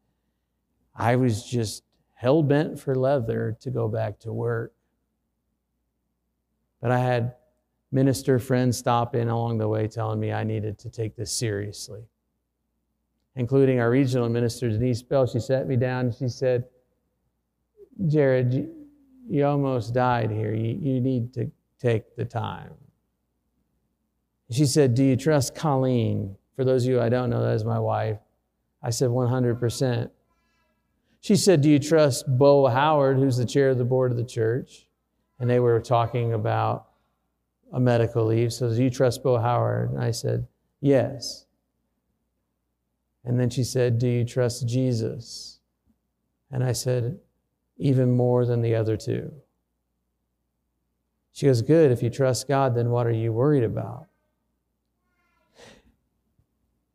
I 0.95 1.17
was 1.17 1.45
just 1.45 1.83
hell 2.15 2.45
bent 2.45 2.79
for 2.79 2.95
leather 2.95 3.57
to 3.63 3.71
go 3.73 3.89
back 3.89 4.21
to 4.21 4.33
work. 4.33 4.73
But 6.81 6.93
I 6.93 7.01
had 7.01 7.35
minister 7.93 8.39
friends 8.39 8.77
stop 8.79 9.15
in 9.15 9.29
along 9.29 9.59
the 9.59 9.69
way 9.69 9.87
telling 9.87 10.21
me 10.21 10.33
I 10.33 10.45
needed 10.45 10.79
to 10.81 10.91
take 10.91 11.17
this 11.17 11.33
seriously, 11.33 12.03
including 13.37 13.81
our 13.81 13.91
regional 13.91 14.29
minister, 14.29 14.69
Denise 14.69 15.03
Bell. 15.03 15.27
She 15.27 15.41
sat 15.41 15.67
me 15.67 15.77
down 15.77 16.07
and 16.07 16.15
she 16.15 16.29
said, 16.29 16.65
Jared, 18.09 18.53
you, 18.53 18.75
you 19.29 19.47
almost 19.47 19.95
died 19.95 20.31
here. 20.31 20.55
You, 20.55 20.79
you 20.81 21.01
need 21.01 21.33
to 21.35 21.51
take 21.81 22.17
the 22.17 22.25
time. 22.25 22.75
She 24.51 24.67
said, 24.67 24.95
Do 24.95 25.03
you 25.03 25.17
trust 25.17 25.55
Colleen? 25.55 26.37
For 26.55 26.65
those 26.65 26.85
of 26.85 26.91
you 26.91 27.01
I 27.01 27.09
don't 27.09 27.31
know, 27.31 27.43
that 27.43 27.55
is 27.55 27.65
my 27.65 27.79
wife. 27.79 28.19
I 28.83 28.91
said, 28.91 29.11
100%. 29.11 30.11
She 31.21 31.37
said, 31.37 31.61
Do 31.61 31.69
you 31.69 31.79
trust 31.79 32.25
Bo 32.29 32.67
Howard, 32.67 33.17
who's 33.17 33.37
the 33.37 33.45
chair 33.45 33.71
of 33.71 33.79
the 33.79 33.85
board 33.85 34.13
of 34.13 34.17
the 34.17 34.25
church? 34.25 34.87
And 35.41 35.51
they 35.51 35.61
were 35.61 35.81
talking 35.81 36.33
about 36.33 36.87
a 37.73 37.81
medical 37.81 38.25
leave. 38.25 38.53
So, 38.53 38.73
do 38.73 38.83
you 38.83 38.91
trust 38.91 39.23
Bo 39.23 39.39
Howard? 39.39 39.91
And 39.91 40.03
I 40.03 40.11
said, 40.11 40.47
Yes. 40.81 41.47
And 43.25 43.41
then 43.41 43.51
she 43.51 43.65
said, 43.65 43.99
Do 43.99 44.09
you 44.09 44.25
trust 44.25 44.69
Jesus? 44.69 45.61
And 46.51 46.63
I 46.63 46.73
said, 46.73 47.19
Even 47.79 48.13
more 48.13 48.47
than 48.47 48.63
the 48.63 48.75
other 48.75 48.97
two. 48.97 49.33
She 51.33 51.47
goes, 51.47 51.63
Good. 51.63 51.91
If 51.91 52.03
you 52.03 52.11
trust 52.11 52.49
God, 52.49 52.75
then 52.75 52.91
what 52.91 53.07
are 53.07 53.13
you 53.13 53.33
worried 53.33 53.65
about? 53.65 54.07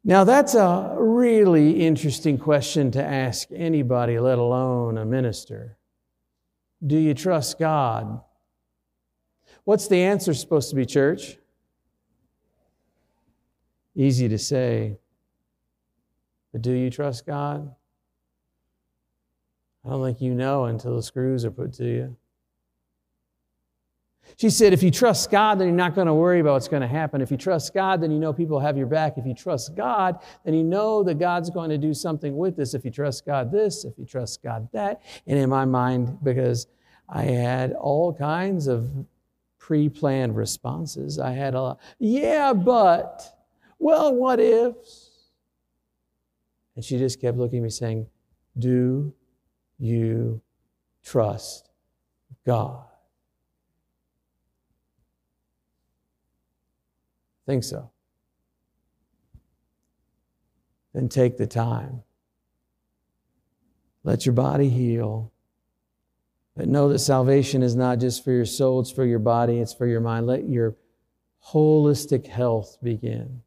Now, 0.03 0.23
that's 0.23 0.55
a 0.55 0.95
really 0.97 1.85
interesting 1.85 2.39
question 2.39 2.89
to 2.91 3.03
ask 3.03 3.49
anybody, 3.53 4.17
let 4.17 4.39
alone 4.39 4.97
a 4.97 5.05
minister. 5.05 5.77
Do 6.85 6.97
you 6.97 7.13
trust 7.13 7.59
God? 7.59 8.21
What's 9.63 9.87
the 9.87 9.97
answer 9.97 10.33
supposed 10.33 10.69
to 10.71 10.75
be, 10.75 10.85
church? 10.85 11.37
Easy 13.95 14.27
to 14.29 14.37
say. 14.37 14.97
But 16.51 16.61
do 16.61 16.71
you 16.71 16.89
trust 16.89 17.25
God? 17.25 17.73
I 19.85 19.89
don't 19.89 20.03
think 20.03 20.21
you 20.21 20.33
know 20.33 20.65
until 20.65 20.95
the 20.95 21.03
screws 21.03 21.45
are 21.45 21.51
put 21.51 21.73
to 21.73 21.85
you. 21.85 22.15
She 24.37 24.49
said, 24.49 24.71
if 24.71 24.81
you 24.81 24.91
trust 24.91 25.29
God, 25.29 25.59
then 25.59 25.67
you're 25.67 25.75
not 25.75 25.93
going 25.93 26.07
to 26.07 26.13
worry 26.13 26.39
about 26.39 26.53
what's 26.53 26.67
going 26.67 26.83
to 26.83 26.87
happen. 26.87 27.21
If 27.21 27.31
you 27.31 27.37
trust 27.37 27.73
God, 27.73 28.01
then 28.01 28.11
you 28.11 28.19
know 28.19 28.31
people 28.31 28.59
have 28.59 28.77
your 28.77 28.87
back. 28.87 29.17
If 29.17 29.25
you 29.25 29.33
trust 29.33 29.75
God, 29.75 30.19
then 30.45 30.53
you 30.53 30.63
know 30.63 31.03
that 31.03 31.19
God's 31.19 31.49
going 31.49 31.69
to 31.69 31.77
do 31.77 31.93
something 31.93 32.37
with 32.37 32.55
this. 32.55 32.73
If 32.73 32.85
you 32.85 32.91
trust 32.91 33.25
God 33.25 33.51
this, 33.51 33.83
if 33.83 33.97
you 33.97 34.05
trust 34.05 34.41
God 34.41 34.69
that. 34.71 35.01
And 35.27 35.37
in 35.37 35.49
my 35.49 35.65
mind, 35.65 36.19
because 36.23 36.67
I 37.09 37.23
had 37.23 37.73
all 37.73 38.13
kinds 38.13 38.67
of 38.67 38.89
pre 39.61 39.87
planned 39.87 40.35
responses, 40.35 41.19
I 41.19 41.31
had 41.31 41.53
a 41.53 41.61
lot, 41.61 41.79
yeah, 41.99 42.51
but, 42.51 43.21
well, 43.77 44.13
what 44.13 44.39
ifs? 44.39 45.29
And 46.75 46.83
she 46.83 46.97
just 46.97 47.21
kept 47.21 47.37
looking 47.37 47.59
at 47.59 47.63
me 47.63 47.69
saying, 47.69 48.07
Do 48.57 49.13
you 49.77 50.41
trust 51.03 51.69
God? 52.43 52.85
Think 57.45 57.63
so. 57.63 57.91
Then 60.93 61.07
take 61.07 61.37
the 61.37 61.47
time. 61.47 62.01
Let 64.03 64.25
your 64.25 64.33
body 64.33 64.69
heal. 64.69 65.31
But 66.61 66.69
know 66.69 66.89
that 66.89 66.99
salvation 66.99 67.63
is 67.63 67.75
not 67.75 67.97
just 67.97 68.23
for 68.23 68.29
your 68.29 68.45
soul, 68.45 68.81
it's 68.81 68.91
for 68.91 69.03
your 69.03 69.17
body, 69.17 69.57
it's 69.57 69.73
for 69.73 69.87
your 69.87 69.99
mind. 69.99 70.27
Let 70.27 70.47
your 70.47 70.75
holistic 71.43 72.27
health 72.27 72.77
begin. 72.83 73.41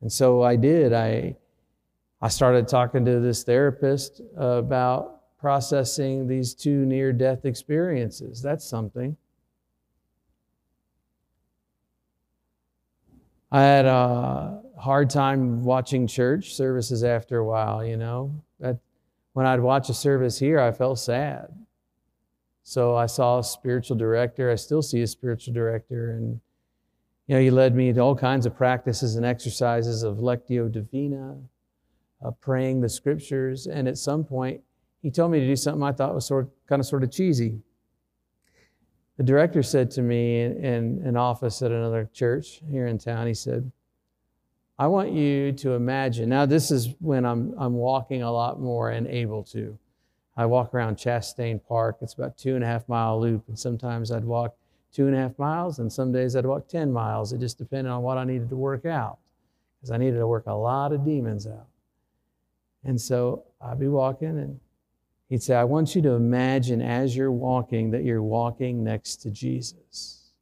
And 0.00 0.10
so 0.10 0.40
I 0.40 0.56
did. 0.56 0.94
I, 0.94 1.36
I 2.22 2.28
started 2.28 2.68
talking 2.68 3.04
to 3.04 3.20
this 3.20 3.44
therapist 3.44 4.22
about 4.34 5.36
processing 5.36 6.26
these 6.26 6.54
two 6.54 6.86
near 6.86 7.12
death 7.12 7.44
experiences. 7.44 8.40
That's 8.40 8.64
something. 8.64 9.14
I 13.52 13.60
had 13.60 13.84
a 13.84 14.62
hard 14.78 15.10
time 15.10 15.64
watching 15.64 16.06
church 16.06 16.54
services 16.54 17.04
after 17.04 17.36
a 17.40 17.44
while, 17.44 17.84
you 17.84 17.98
know. 17.98 18.42
That 18.58 18.78
when 19.34 19.46
I'd 19.46 19.60
watch 19.60 19.88
a 19.90 19.94
service 19.94 20.38
here, 20.38 20.58
I 20.58 20.72
felt 20.72 20.98
sad. 20.98 21.48
So 22.62 22.96
I 22.96 23.06
saw 23.06 23.40
a 23.40 23.44
spiritual 23.44 23.96
director. 23.96 24.50
I 24.50 24.54
still 24.54 24.80
see 24.80 25.02
a 25.02 25.06
spiritual 25.06 25.52
director. 25.52 26.12
And, 26.12 26.40
you 27.26 27.34
know, 27.34 27.40
he 27.42 27.50
led 27.50 27.74
me 27.74 27.92
to 27.92 28.00
all 28.00 28.14
kinds 28.14 28.46
of 28.46 28.56
practices 28.56 29.16
and 29.16 29.26
exercises 29.26 30.02
of 30.02 30.16
Lectio 30.16 30.70
Divina, 30.70 31.36
uh, 32.24 32.30
praying 32.40 32.80
the 32.80 32.88
scriptures. 32.88 33.66
And 33.66 33.86
at 33.88 33.98
some 33.98 34.24
point, 34.24 34.62
he 35.02 35.10
told 35.10 35.32
me 35.32 35.40
to 35.40 35.46
do 35.46 35.56
something 35.56 35.82
I 35.82 35.92
thought 35.92 36.14
was 36.14 36.26
sort 36.26 36.44
of, 36.44 36.50
kind 36.68 36.80
of 36.80 36.86
sort 36.86 37.02
of 37.02 37.10
cheesy. 37.10 37.60
The 39.16 39.24
director 39.24 39.62
said 39.62 39.90
to 39.92 40.02
me 40.02 40.42
in, 40.42 40.64
in 40.64 41.02
an 41.04 41.16
office 41.16 41.60
at 41.60 41.72
another 41.72 42.08
church 42.12 42.62
here 42.70 42.86
in 42.86 42.98
town, 42.98 43.26
he 43.26 43.34
said, 43.34 43.70
I 44.78 44.88
want 44.88 45.12
you 45.12 45.52
to 45.52 45.72
imagine. 45.72 46.28
Now, 46.28 46.46
this 46.46 46.70
is 46.70 46.94
when 46.98 47.24
I'm, 47.24 47.54
I'm 47.58 47.74
walking 47.74 48.22
a 48.22 48.32
lot 48.32 48.60
more 48.60 48.90
and 48.90 49.06
able 49.06 49.44
to. 49.44 49.78
I 50.36 50.46
walk 50.46 50.74
around 50.74 50.96
Chastain 50.96 51.60
Park. 51.64 51.98
It's 52.00 52.14
about 52.14 52.36
two 52.36 52.56
and 52.56 52.64
a 52.64 52.66
half 52.66 52.88
mile 52.88 53.20
loop, 53.20 53.44
and 53.46 53.56
sometimes 53.56 54.10
I'd 54.10 54.24
walk 54.24 54.56
two 54.92 55.06
and 55.06 55.14
a 55.14 55.18
half 55.18 55.38
miles, 55.38 55.78
and 55.78 55.92
some 55.92 56.12
days 56.12 56.34
I'd 56.34 56.46
walk 56.46 56.68
10 56.68 56.92
miles. 56.92 57.32
It 57.32 57.38
just 57.38 57.58
depended 57.58 57.92
on 57.92 58.02
what 58.02 58.18
I 58.18 58.24
needed 58.24 58.48
to 58.48 58.56
work 58.56 58.84
out, 58.84 59.18
because 59.76 59.92
I 59.92 59.96
needed 59.96 60.18
to 60.18 60.26
work 60.26 60.46
a 60.46 60.54
lot 60.54 60.92
of 60.92 61.04
demons 61.04 61.46
out. 61.46 61.66
And 62.84 63.00
so 63.00 63.44
I'd 63.60 63.78
be 63.78 63.88
walking, 63.88 64.38
and 64.38 64.58
he'd 65.28 65.42
say, 65.42 65.54
I 65.54 65.64
want 65.64 65.94
you 65.94 66.02
to 66.02 66.10
imagine 66.10 66.82
as 66.82 67.16
you're 67.16 67.32
walking 67.32 67.92
that 67.92 68.04
you're 68.04 68.22
walking 68.22 68.82
next 68.82 69.16
to 69.22 69.30
Jesus. 69.30 70.32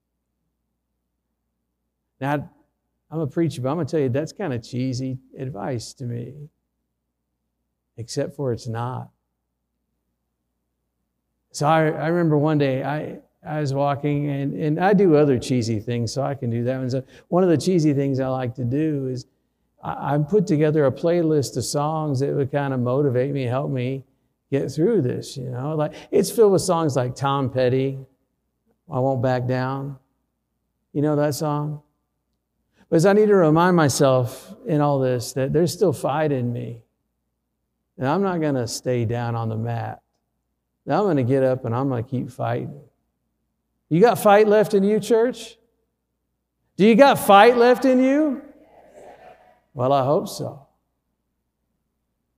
Now, 2.18 2.48
I'm 3.12 3.20
a 3.20 3.26
preacher, 3.26 3.60
but 3.60 3.68
I'm 3.68 3.76
going 3.76 3.86
to 3.86 3.90
tell 3.90 4.00
you 4.00 4.08
that's 4.08 4.32
kind 4.32 4.54
of 4.54 4.62
cheesy 4.62 5.18
advice 5.38 5.92
to 5.94 6.04
me, 6.04 6.48
except 7.98 8.34
for 8.34 8.54
it's 8.54 8.66
not. 8.66 9.10
So 11.50 11.66
I, 11.66 11.90
I 11.90 12.06
remember 12.08 12.38
one 12.38 12.56
day 12.56 12.82
I, 12.82 13.18
I 13.46 13.60
was 13.60 13.74
walking, 13.74 14.30
and, 14.30 14.54
and 14.54 14.80
I 14.80 14.94
do 14.94 15.14
other 15.16 15.38
cheesy 15.38 15.78
things, 15.78 16.10
so 16.10 16.22
I 16.22 16.34
can 16.34 16.48
do 16.48 16.64
that. 16.64 16.80
And 16.80 16.90
so 16.90 17.04
one 17.28 17.42
of 17.42 17.50
the 17.50 17.58
cheesy 17.58 17.92
things 17.92 18.18
I 18.18 18.28
like 18.28 18.54
to 18.54 18.64
do 18.64 19.08
is 19.08 19.26
I, 19.84 20.14
I 20.14 20.18
put 20.18 20.46
together 20.46 20.86
a 20.86 20.90
playlist 20.90 21.58
of 21.58 21.66
songs 21.66 22.20
that 22.20 22.34
would 22.34 22.50
kind 22.50 22.72
of 22.72 22.80
motivate 22.80 23.34
me, 23.34 23.42
help 23.42 23.70
me 23.70 24.04
get 24.50 24.70
through 24.70 25.02
this. 25.02 25.36
You 25.36 25.50
know, 25.50 25.74
like 25.76 25.92
it's 26.10 26.30
filled 26.30 26.52
with 26.52 26.62
songs 26.62 26.96
like 26.96 27.14
Tom 27.14 27.50
Petty, 27.50 27.98
"I 28.90 28.98
Won't 29.00 29.20
Back 29.20 29.46
Down." 29.46 29.98
You 30.94 31.02
know 31.02 31.16
that 31.16 31.34
song? 31.34 31.82
Because 32.92 33.06
I 33.06 33.14
need 33.14 33.28
to 33.28 33.36
remind 33.36 33.74
myself 33.74 34.54
in 34.66 34.82
all 34.82 34.98
this 34.98 35.32
that 35.32 35.50
there's 35.50 35.72
still 35.72 35.94
fight 35.94 36.30
in 36.30 36.52
me. 36.52 36.82
And 37.96 38.06
I'm 38.06 38.20
not 38.20 38.38
going 38.42 38.54
to 38.56 38.68
stay 38.68 39.06
down 39.06 39.34
on 39.34 39.48
the 39.48 39.56
mat. 39.56 40.02
I'm 40.86 41.04
going 41.04 41.16
to 41.16 41.22
get 41.22 41.42
up 41.42 41.64
and 41.64 41.74
I'm 41.74 41.88
going 41.88 42.04
to 42.04 42.10
keep 42.10 42.30
fighting. 42.30 42.78
You 43.88 44.02
got 44.02 44.18
fight 44.18 44.46
left 44.46 44.74
in 44.74 44.84
you, 44.84 45.00
church? 45.00 45.56
Do 46.76 46.84
you 46.84 46.94
got 46.94 47.18
fight 47.18 47.56
left 47.56 47.86
in 47.86 47.98
you? 48.04 48.42
Well, 49.72 49.94
I 49.94 50.04
hope 50.04 50.28
so. 50.28 50.66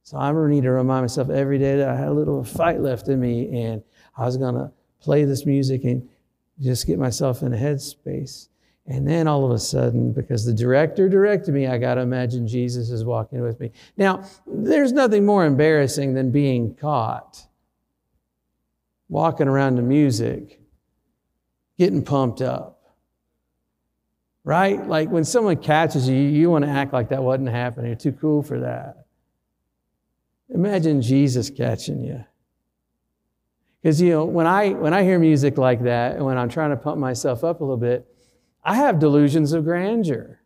So 0.05 0.19
I'm 0.19 0.37
gonna 0.37 0.51
need 0.51 0.63
to 0.63 0.71
remind 0.71 1.03
myself 1.03 1.31
every 1.31 1.59
day 1.59 1.79
that 1.79 1.89
I 1.89 1.97
had 1.97 2.07
a 2.07 2.13
little 2.13 2.45
fight 2.45 2.79
left 2.79 3.09
in 3.09 3.19
me 3.19 3.65
and 3.65 3.83
I 4.17 4.25
was 4.25 4.37
going 4.37 4.55
to 4.55 4.71
play 5.01 5.25
this 5.25 5.47
music 5.47 5.83
and 5.83 6.09
just 6.61 6.87
get 6.87 7.01
myself 7.01 7.43
in 7.43 7.53
a 7.53 7.57
headspace. 7.57 8.51
And 8.87 9.09
then 9.09 9.27
all 9.27 9.45
of 9.47 9.51
a 9.51 9.59
sudden, 9.59 10.13
because 10.13 10.45
the 10.45 10.53
director 10.53 11.09
directed 11.09 11.55
me, 11.55 11.67
I 11.67 11.79
got 11.79 11.95
to 11.95 12.03
imagine 12.03 12.47
Jesus 12.47 12.91
is 12.91 13.03
walking 13.03 13.41
with 13.41 13.59
me. 13.59 13.73
Now, 13.97 14.25
there's 14.47 14.93
nothing 14.93 15.25
more 15.25 15.47
embarrassing 15.47 16.13
than 16.13 16.31
being 16.31 16.75
caught 16.75 17.47
walking 19.09 19.49
around 19.49 19.77
to 19.77 19.83
music, 19.83 20.61
getting 21.79 22.05
pumped 22.05 22.43
up. 22.43 22.81
Right? 24.43 24.85
Like 24.87 25.09
when 25.09 25.25
someone 25.25 25.57
catches 25.57 26.09
you, 26.09 26.17
you 26.17 26.51
want 26.51 26.65
to 26.65 26.71
act 26.71 26.93
like 26.93 27.09
that 27.09 27.23
wasn't 27.23 27.49
happening. 27.49 27.87
You're 27.87 27.97
too 27.97 28.13
cool 28.13 28.43
for 28.43 28.61
that. 28.61 29.07
Imagine 30.51 31.01
Jesus 31.01 31.49
catching 31.49 32.03
you. 32.05 32.25
Because 33.81 34.01
you 34.01 34.11
know, 34.11 34.25
when 34.25 34.47
I 34.47 34.71
when 34.71 34.93
I 34.93 35.03
hear 35.03 35.19
music 35.19 35.57
like 35.59 35.83
that, 35.85 36.17
and 36.17 36.25
when 36.25 36.37
I'm 36.37 36.49
trying 36.49 36.71
to 36.71 36.77
pump 36.77 36.99
myself 36.99 37.45
up 37.45 37.61
a 37.61 37.65
little 37.65 37.77
bit, 37.77 38.07
I 38.65 38.77
have 38.77 38.99
delusions 38.99 39.53
of 39.53 39.65
grandeur. 39.65 40.41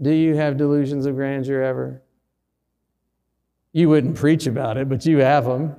Do 0.00 0.10
you 0.10 0.34
have 0.34 0.56
delusions 0.56 1.06
of 1.06 1.14
grandeur 1.14 1.62
ever? 1.62 2.02
You 3.72 3.88
wouldn't 3.88 4.16
preach 4.16 4.46
about 4.46 4.76
it, 4.76 4.88
but 4.88 5.06
you 5.06 5.18
have 5.18 5.44
them. 5.44 5.74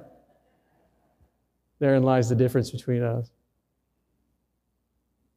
Therein 1.79 2.03
lies 2.03 2.29
the 2.29 2.35
difference 2.35 2.71
between 2.71 3.03
us. 3.03 3.29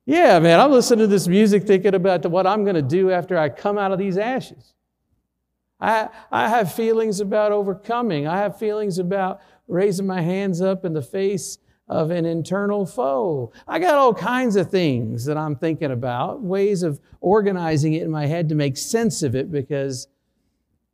Yeah, 0.06 0.38
man, 0.38 0.58
I'm 0.58 0.70
listening 0.70 1.00
to 1.00 1.06
this 1.06 1.28
music 1.28 1.64
thinking 1.64 1.94
about 1.94 2.24
what 2.26 2.46
I'm 2.46 2.64
going 2.64 2.74
to 2.74 2.82
do 2.82 3.10
after 3.10 3.38
I 3.38 3.50
come 3.50 3.78
out 3.78 3.92
of 3.92 3.98
these 3.98 4.16
ashes. 4.16 4.74
I, 5.80 6.08
I 6.32 6.48
have 6.48 6.72
feelings 6.72 7.20
about 7.20 7.52
overcoming. 7.52 8.26
I 8.26 8.38
have 8.38 8.58
feelings 8.58 8.98
about 8.98 9.40
raising 9.68 10.06
my 10.06 10.20
hands 10.20 10.60
up 10.60 10.84
in 10.84 10.94
the 10.94 11.02
face 11.02 11.58
of 11.90 12.12
an 12.12 12.24
internal 12.24 12.86
foe. 12.86 13.52
I 13.66 13.80
got 13.80 13.96
all 13.96 14.14
kinds 14.14 14.54
of 14.54 14.70
things 14.70 15.24
that 15.24 15.36
I'm 15.36 15.56
thinking 15.56 15.90
about, 15.90 16.40
ways 16.40 16.84
of 16.84 17.00
organizing 17.20 17.94
it 17.94 18.04
in 18.04 18.10
my 18.12 18.26
head 18.26 18.48
to 18.50 18.54
make 18.54 18.76
sense 18.76 19.24
of 19.24 19.34
it 19.34 19.50
because 19.50 20.06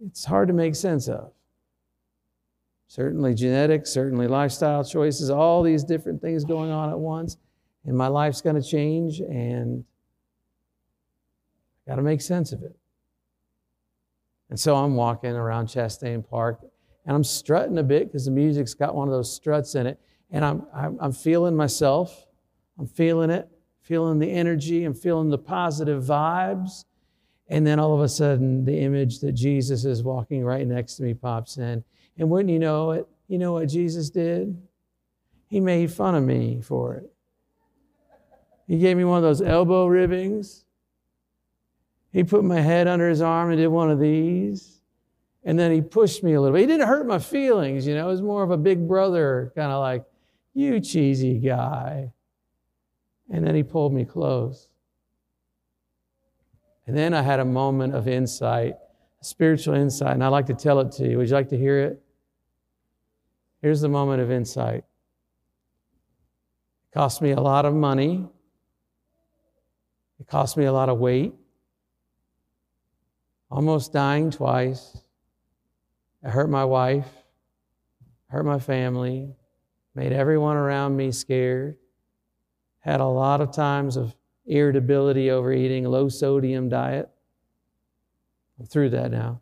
it's 0.04 0.24
hard 0.24 0.48
to 0.48 0.54
make 0.54 0.74
sense 0.74 1.06
of. 1.06 1.32
Certainly 2.88 3.34
genetics, 3.34 3.90
certainly 3.90 4.26
lifestyle 4.26 4.82
choices, 4.82 5.28
all 5.28 5.62
these 5.62 5.84
different 5.84 6.22
things 6.22 6.46
going 6.46 6.70
on 6.70 6.88
at 6.88 6.98
once. 6.98 7.36
And 7.84 7.94
my 7.94 8.06
life's 8.06 8.40
going 8.40 8.56
to 8.56 8.66
change, 8.66 9.20
and 9.20 9.84
I 11.86 11.90
got 11.90 11.96
to 11.96 12.02
make 12.02 12.22
sense 12.22 12.52
of 12.52 12.62
it. 12.62 12.74
And 14.48 14.58
so 14.58 14.76
I'm 14.76 14.96
walking 14.96 15.32
around 15.32 15.66
Chastain 15.66 16.26
Park, 16.26 16.60
and 17.04 17.14
I'm 17.14 17.24
strutting 17.24 17.76
a 17.76 17.82
bit 17.82 18.06
because 18.06 18.24
the 18.24 18.30
music's 18.30 18.72
got 18.72 18.94
one 18.94 19.08
of 19.08 19.12
those 19.12 19.32
struts 19.32 19.74
in 19.74 19.86
it 19.86 20.00
and 20.36 20.44
I'm, 20.44 20.98
I'm, 21.00 21.12
feeling 21.12 21.56
myself. 21.56 22.26
I'm 22.78 22.86
feeling 22.86 23.30
it, 23.30 23.48
feeling 23.80 24.18
the 24.18 24.30
energy, 24.30 24.84
I'm 24.84 24.92
feeling 24.92 25.30
the 25.30 25.38
positive 25.38 26.04
vibes. 26.04 26.84
And 27.48 27.66
then 27.66 27.80
all 27.80 27.94
of 27.94 28.02
a 28.02 28.08
sudden, 28.08 28.62
the 28.66 28.78
image 28.80 29.20
that 29.20 29.32
Jesus 29.32 29.86
is 29.86 30.02
walking 30.02 30.44
right 30.44 30.66
next 30.66 30.96
to 30.96 31.04
me 31.04 31.14
pops 31.14 31.56
in. 31.56 31.82
And 32.18 32.28
wouldn't 32.28 32.50
you 32.50 32.58
know 32.58 32.90
it? 32.90 33.06
You 33.28 33.38
know 33.38 33.54
what 33.54 33.70
Jesus 33.70 34.10
did? 34.10 34.60
He 35.48 35.58
made 35.58 35.90
fun 35.90 36.14
of 36.14 36.22
me 36.22 36.60
for 36.60 36.96
it. 36.96 37.10
He 38.68 38.76
gave 38.76 38.98
me 38.98 39.04
one 39.04 39.16
of 39.16 39.22
those 39.22 39.40
elbow 39.40 39.86
ribbings. 39.86 40.66
He 42.12 42.24
put 42.24 42.44
my 42.44 42.60
head 42.60 42.86
under 42.88 43.08
his 43.08 43.22
arm 43.22 43.48
and 43.48 43.58
did 43.58 43.68
one 43.68 43.90
of 43.90 44.00
these. 44.00 44.82
And 45.44 45.58
then 45.58 45.72
he 45.72 45.80
pushed 45.80 46.22
me 46.22 46.34
a 46.34 46.40
little 46.42 46.54
bit. 46.54 46.60
He 46.60 46.66
didn't 46.66 46.88
hurt 46.88 47.06
my 47.06 47.20
feelings, 47.20 47.86
you 47.86 47.94
know, 47.94 48.06
it 48.06 48.10
was 48.10 48.20
more 48.20 48.42
of 48.42 48.50
a 48.50 48.58
big 48.58 48.86
brother 48.86 49.50
kind 49.56 49.72
of 49.72 49.80
like, 49.80 50.04
you 50.56 50.80
cheesy 50.80 51.38
guy. 51.38 52.12
And 53.30 53.46
then 53.46 53.54
he 53.54 53.62
pulled 53.62 53.92
me 53.92 54.04
close. 54.04 54.68
And 56.86 56.96
then 56.96 57.12
I 57.12 57.22
had 57.22 57.40
a 57.40 57.44
moment 57.44 57.94
of 57.94 58.08
insight, 58.08 58.76
spiritual 59.20 59.74
insight, 59.74 60.14
and 60.14 60.24
I'd 60.24 60.28
like 60.28 60.46
to 60.46 60.54
tell 60.54 60.80
it 60.80 60.92
to 60.92 61.08
you. 61.08 61.18
Would 61.18 61.28
you 61.28 61.34
like 61.34 61.50
to 61.50 61.58
hear 61.58 61.80
it? 61.80 62.02
Here's 63.60 63.80
the 63.80 63.88
moment 63.88 64.22
of 64.22 64.30
insight. 64.30 64.84
It 66.84 66.94
cost 66.94 67.20
me 67.20 67.32
a 67.32 67.40
lot 67.40 67.66
of 67.66 67.74
money. 67.74 68.26
It 70.20 70.26
cost 70.26 70.56
me 70.56 70.64
a 70.64 70.72
lot 70.72 70.88
of 70.88 70.98
weight. 70.98 71.34
Almost 73.50 73.92
dying 73.92 74.30
twice. 74.30 74.96
I 76.24 76.30
hurt 76.30 76.48
my 76.48 76.64
wife, 76.64 77.08
hurt 78.28 78.44
my 78.44 78.58
family, 78.58 79.34
made 79.96 80.12
everyone 80.12 80.56
around 80.56 80.94
me 80.94 81.10
scared, 81.10 81.76
had 82.80 83.00
a 83.00 83.06
lot 83.06 83.40
of 83.40 83.50
times 83.50 83.96
of 83.96 84.14
irritability 84.44 85.30
over 85.30 85.52
eating 85.52 85.84
low 85.84 86.10
sodium 86.10 86.68
diet. 86.68 87.08
I'm 88.60 88.66
through 88.66 88.90
that 88.90 89.10
now. 89.10 89.40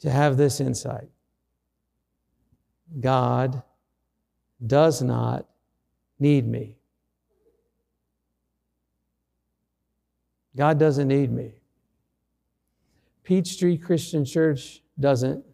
To 0.00 0.10
have 0.10 0.36
this 0.36 0.60
insight 0.60 1.08
God 3.00 3.62
does 4.64 5.02
not 5.02 5.46
need 6.18 6.46
me. 6.46 6.76
God 10.54 10.78
doesn't 10.78 11.08
need 11.08 11.32
me. 11.32 11.54
Peachtree 13.24 13.78
Christian 13.78 14.24
Church 14.24 14.82
doesn't 15.00 15.44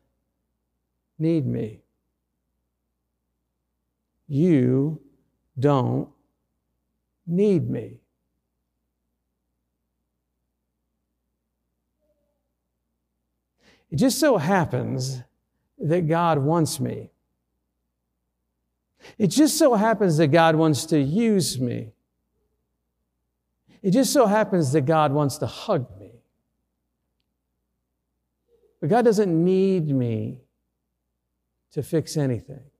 need 1.19 1.47
me. 1.47 1.82
You 4.33 4.99
don't 5.59 6.09
need 7.27 7.69
me. 7.69 8.01
It 13.91 13.97
just 13.97 14.19
so 14.19 14.39
happens 14.39 15.21
that 15.79 16.09
God 16.09 16.39
wants 16.39 16.81
me. 16.81 17.11
It 19.19 19.27
just 19.27 19.59
so 19.59 19.75
happens 19.75 20.17
that 20.17 20.29
God 20.29 20.57
wants 20.57 20.87
to 20.87 20.99
use 20.99 21.61
me. 21.61 21.93
It 23.83 23.91
just 23.91 24.15
so 24.15 24.25
happens 24.25 24.73
that 24.73 24.87
God 24.87 25.13
wants 25.13 25.37
to 25.39 25.47
hug 25.47 25.87
me. 26.01 26.23
But 28.81 28.89
God 28.89 29.05
doesn't 29.05 29.45
need 29.45 29.89
me 29.89 30.39
to 31.73 31.83
fix 31.83 32.17
anything. 32.17 32.72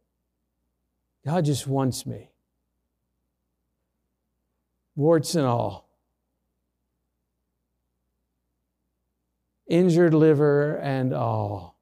God 1.25 1.45
just 1.45 1.67
wants 1.67 2.07
me. 2.07 2.29
warts 4.95 5.35
and 5.35 5.47
all. 5.47 5.89
Injured 9.67 10.13
liver 10.13 10.77
and 10.77 11.15
all. 11.15 11.79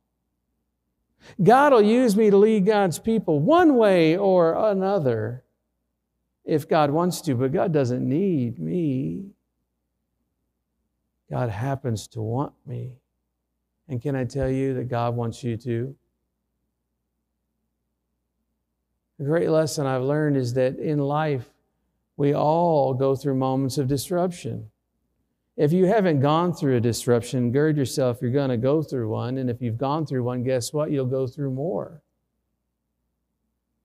God 1.42 1.72
will 1.72 1.82
use 1.82 2.16
me 2.16 2.30
to 2.30 2.36
lead 2.36 2.66
God's 2.66 2.98
people 2.98 3.40
one 3.40 3.76
way 3.76 4.16
or 4.16 4.70
another 4.70 5.44
if 6.44 6.68
God 6.68 6.90
wants 6.90 7.20
to, 7.22 7.34
but 7.34 7.52
God 7.52 7.72
doesn't 7.72 8.08
need 8.08 8.58
me. 8.58 9.30
God 11.30 11.50
happens 11.50 12.08
to 12.08 12.20
want 12.20 12.52
me. 12.66 12.96
And 13.88 14.00
can 14.00 14.16
I 14.16 14.24
tell 14.24 14.50
you 14.50 14.74
that 14.74 14.88
God 14.88 15.14
wants 15.14 15.44
you 15.44 15.56
to? 15.58 15.94
A 19.20 19.22
great 19.22 19.50
lesson 19.50 19.86
I've 19.86 20.02
learned 20.02 20.38
is 20.38 20.54
that 20.54 20.78
in 20.78 20.98
life, 20.98 21.44
we 22.16 22.34
all 22.34 22.94
go 22.94 23.14
through 23.14 23.34
moments 23.34 23.76
of 23.76 23.86
disruption. 23.86 24.70
If 25.58 25.72
you 25.72 25.84
haven't 25.84 26.20
gone 26.20 26.54
through 26.54 26.76
a 26.76 26.80
disruption, 26.80 27.52
gird 27.52 27.76
yourself, 27.76 28.18
you're 28.22 28.30
going 28.30 28.48
to 28.48 28.56
go 28.56 28.82
through 28.82 29.10
one. 29.10 29.36
And 29.36 29.50
if 29.50 29.60
you've 29.60 29.76
gone 29.76 30.06
through 30.06 30.24
one, 30.24 30.42
guess 30.42 30.72
what? 30.72 30.90
You'll 30.90 31.04
go 31.04 31.26
through 31.26 31.50
more. 31.50 32.02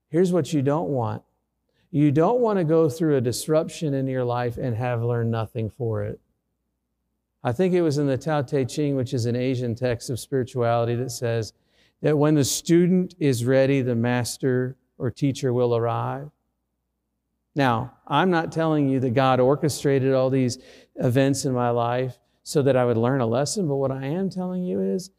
Here's 0.08 0.32
what 0.32 0.52
you 0.52 0.62
don't 0.62 0.88
want 0.88 1.22
you 1.90 2.10
don't 2.10 2.40
want 2.40 2.58
to 2.58 2.64
go 2.64 2.88
through 2.88 3.16
a 3.16 3.20
disruption 3.20 3.94
in 3.94 4.06
your 4.06 4.24
life 4.24 4.58
and 4.58 4.76
have 4.76 5.02
learned 5.02 5.30
nothing 5.30 5.70
for 5.70 6.02
it. 6.02 6.20
I 7.44 7.52
think 7.52 7.74
it 7.74 7.82
was 7.82 7.98
in 7.98 8.06
the 8.06 8.18
Tao 8.18 8.42
Te 8.42 8.64
Ching, 8.64 8.96
which 8.96 9.14
is 9.14 9.24
an 9.26 9.36
Asian 9.36 9.74
text 9.74 10.10
of 10.10 10.18
spirituality, 10.18 10.94
that 10.96 11.10
says 11.10 11.52
that 12.02 12.18
when 12.18 12.34
the 12.34 12.44
student 12.44 13.14
is 13.18 13.44
ready, 13.44 13.82
the 13.82 13.94
master 13.94 14.76
or 14.98 15.10
teacher 15.10 15.52
will 15.52 15.76
arrive. 15.76 16.30
Now, 17.54 17.94
I'm 18.06 18.30
not 18.30 18.52
telling 18.52 18.88
you 18.88 19.00
that 19.00 19.14
God 19.14 19.40
orchestrated 19.40 20.12
all 20.12 20.28
these 20.28 20.58
events 20.96 21.44
in 21.44 21.52
my 21.52 21.70
life 21.70 22.18
so 22.42 22.62
that 22.62 22.76
I 22.76 22.84
would 22.84 22.98
learn 22.98 23.20
a 23.20 23.26
lesson, 23.26 23.66
but 23.66 23.76
what 23.76 23.90
I 23.90 24.06
am 24.06 24.28
telling 24.28 24.62
you 24.62 24.80
is 24.80 25.10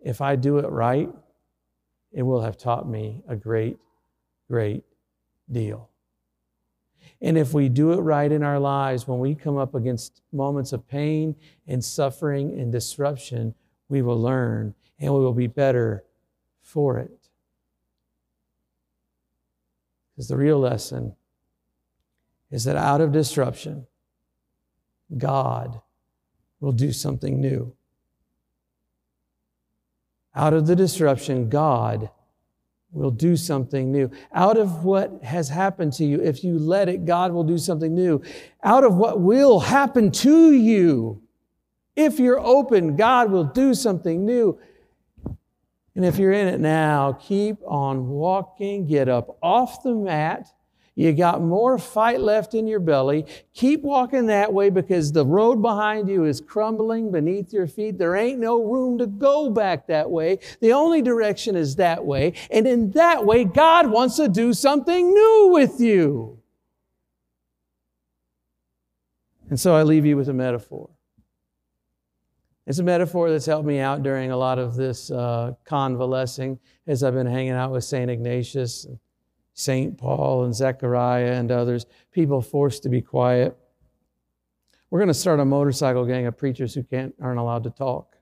if 0.00 0.20
I 0.20 0.36
do 0.36 0.58
it 0.58 0.68
right, 0.68 1.08
it 2.12 2.22
will 2.22 2.42
have 2.42 2.56
taught 2.56 2.88
me 2.88 3.22
a 3.28 3.36
great, 3.36 3.78
great 4.48 4.84
deal. 5.50 5.90
And 7.20 7.36
if 7.36 7.52
we 7.52 7.68
do 7.68 7.92
it 7.92 8.00
right 8.00 8.30
in 8.30 8.42
our 8.42 8.60
lives, 8.60 9.08
when 9.08 9.18
we 9.18 9.34
come 9.34 9.56
up 9.56 9.74
against 9.74 10.22
moments 10.32 10.72
of 10.72 10.86
pain 10.86 11.34
and 11.66 11.84
suffering 11.84 12.58
and 12.60 12.70
disruption, 12.70 13.54
we 13.88 14.02
will 14.02 14.20
learn 14.20 14.74
and 15.00 15.12
we 15.12 15.20
will 15.20 15.32
be 15.32 15.46
better 15.46 16.04
for 16.60 16.98
it. 16.98 17.17
Because 20.18 20.26
the 20.26 20.36
real 20.36 20.58
lesson 20.58 21.14
is 22.50 22.64
that 22.64 22.74
out 22.74 23.00
of 23.00 23.12
disruption, 23.12 23.86
God 25.16 25.80
will 26.58 26.72
do 26.72 26.90
something 26.90 27.40
new. 27.40 27.72
Out 30.34 30.54
of 30.54 30.66
the 30.66 30.74
disruption, 30.74 31.48
God 31.48 32.10
will 32.90 33.12
do 33.12 33.36
something 33.36 33.92
new. 33.92 34.10
Out 34.32 34.58
of 34.58 34.82
what 34.82 35.22
has 35.22 35.50
happened 35.50 35.92
to 35.92 36.04
you, 36.04 36.20
if 36.20 36.42
you 36.42 36.58
let 36.58 36.88
it, 36.88 37.04
God 37.04 37.30
will 37.30 37.44
do 37.44 37.56
something 37.56 37.94
new. 37.94 38.20
Out 38.64 38.82
of 38.82 38.96
what 38.96 39.20
will 39.20 39.60
happen 39.60 40.10
to 40.10 40.50
you, 40.50 41.22
if 41.94 42.18
you're 42.18 42.40
open, 42.40 42.96
God 42.96 43.30
will 43.30 43.44
do 43.44 43.72
something 43.72 44.26
new. 44.26 44.58
And 45.98 46.06
if 46.06 46.16
you're 46.16 46.30
in 46.32 46.46
it 46.46 46.60
now, 46.60 47.18
keep 47.20 47.58
on 47.66 48.06
walking, 48.08 48.86
get 48.86 49.10
up 49.10 49.36
off 49.42 49.82
the 49.82 49.94
mat 49.94 50.46
you 50.98 51.12
got 51.12 51.40
more 51.40 51.78
fight 51.78 52.20
left 52.20 52.54
in 52.54 52.66
your 52.66 52.80
belly. 52.80 53.24
Keep 53.54 53.82
walking 53.82 54.26
that 54.26 54.52
way 54.52 54.68
because 54.68 55.12
the 55.12 55.24
road 55.24 55.62
behind 55.62 56.08
you 56.08 56.24
is 56.24 56.40
crumbling 56.40 57.12
beneath 57.12 57.52
your 57.52 57.68
feet. 57.68 57.98
There 57.98 58.16
ain't 58.16 58.40
no 58.40 58.64
room 58.64 58.98
to 58.98 59.06
go 59.06 59.48
back 59.48 59.86
that 59.86 60.10
way. 60.10 60.40
The 60.60 60.72
only 60.72 61.00
direction 61.00 61.54
is 61.54 61.76
that 61.76 62.04
way. 62.04 62.32
And 62.50 62.66
in 62.66 62.90
that 62.92 63.24
way, 63.24 63.44
God 63.44 63.88
wants 63.92 64.16
to 64.16 64.28
do 64.28 64.52
something 64.52 65.14
new 65.14 65.50
with 65.52 65.80
you. 65.80 66.40
And 69.50 69.60
so 69.60 69.76
I 69.76 69.84
leave 69.84 70.04
you 70.04 70.16
with 70.16 70.28
a 70.28 70.34
metaphor. 70.34 70.90
It's 72.68 72.80
a 72.80 72.82
metaphor 72.82 73.30
that's 73.30 73.46
helped 73.46 73.66
me 73.66 73.78
out 73.78 74.02
during 74.02 74.30
a 74.30 74.36
lot 74.36 74.58
of 74.58 74.76
this 74.76 75.10
uh, 75.10 75.54
convalescing 75.64 76.58
as 76.86 77.02
I've 77.02 77.14
been 77.14 77.26
hanging 77.26 77.52
out 77.52 77.72
with 77.72 77.82
St. 77.82 78.10
Ignatius. 78.10 78.86
St. 79.54 79.96
Paul 79.96 80.44
and 80.44 80.54
Zechariah 80.54 81.32
and 81.32 81.50
others, 81.50 81.86
people 82.12 82.42
forced 82.42 82.82
to 82.82 82.90
be 82.90 83.00
quiet. 83.00 83.56
We're 84.90 84.98
going 84.98 85.08
to 85.08 85.14
start 85.14 85.40
a 85.40 85.46
motorcycle 85.46 86.04
gang 86.04 86.26
of 86.26 86.36
preachers 86.36 86.74
who 86.74 86.82
can't, 86.82 87.14
aren't 87.22 87.40
allowed 87.40 87.64
to 87.64 87.70
talk. 87.70 88.16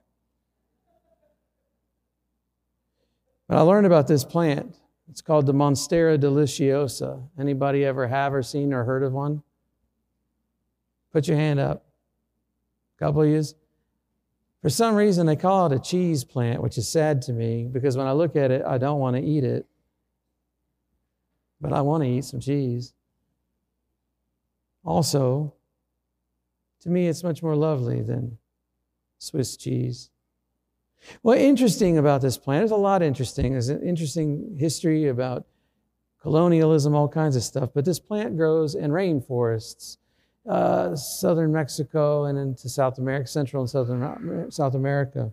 But 3.49 3.57
I 3.57 3.61
learned 3.61 3.85
about 3.85 4.07
this 4.07 4.23
plant. 4.23 4.77
It's 5.09 5.21
called 5.21 5.45
the 5.45 5.53
Monstera 5.53 6.17
deliciosa. 6.17 7.21
Anybody 7.37 7.83
ever 7.83 8.07
have 8.07 8.33
or 8.33 8.43
seen 8.43 8.73
or 8.73 8.85
heard 8.85 9.03
of 9.03 9.11
one? 9.11 9.43
Put 11.11 11.27
your 11.27 11.37
hand 11.37 11.59
up. 11.59 11.85
A 12.95 13.05
couple 13.05 13.23
of 13.23 13.27
you. 13.27 13.43
For 14.67 14.71
some 14.71 14.95
reason, 14.95 15.25
they 15.25 15.37
call 15.37 15.67
it 15.67 15.71
a 15.71 15.79
cheese 15.79 16.25
plant, 16.25 16.61
which 16.61 16.77
is 16.77 16.89
sad 16.89 17.21
to 17.21 17.31
me 17.31 17.69
because 17.71 17.95
when 17.95 18.05
I 18.05 18.11
look 18.11 18.35
at 18.35 18.51
it, 18.51 18.65
I 18.65 18.77
don't 18.77 18.99
want 18.99 19.15
to 19.15 19.21
eat 19.23 19.45
it 19.45 19.65
but 21.61 21.73
I 21.73 21.81
want 21.81 22.03
to 22.03 22.09
eat 22.09 22.25
some 22.25 22.39
cheese. 22.39 22.93
Also, 24.83 25.53
to 26.81 26.89
me, 26.89 27.07
it's 27.07 27.23
much 27.23 27.41
more 27.41 27.55
lovely 27.55 28.01
than 28.01 28.37
Swiss 29.17 29.57
cheese. 29.57 30.09
Well, 31.23 31.37
interesting 31.37 31.97
about 31.97 32.21
this 32.21 32.37
plant, 32.37 32.61
there's 32.61 32.71
a 32.71 32.75
lot 32.75 33.01
interesting. 33.01 33.53
There's 33.53 33.69
an 33.69 33.81
interesting 33.81 34.57
history 34.59 35.07
about 35.07 35.45
colonialism, 36.21 36.95
all 36.95 37.07
kinds 37.07 37.35
of 37.35 37.43
stuff. 37.43 37.69
But 37.73 37.85
this 37.85 37.99
plant 37.99 38.37
grows 38.37 38.75
in 38.75 38.91
rainforests, 38.91 39.97
uh, 40.47 40.95
southern 40.95 41.51
Mexico 41.51 42.25
and 42.25 42.37
into 42.37 42.69
South 42.69 42.97
America, 42.97 43.27
Central 43.27 43.61
and 43.63 43.69
Southern 43.69 44.51
South 44.51 44.75
America. 44.75 45.31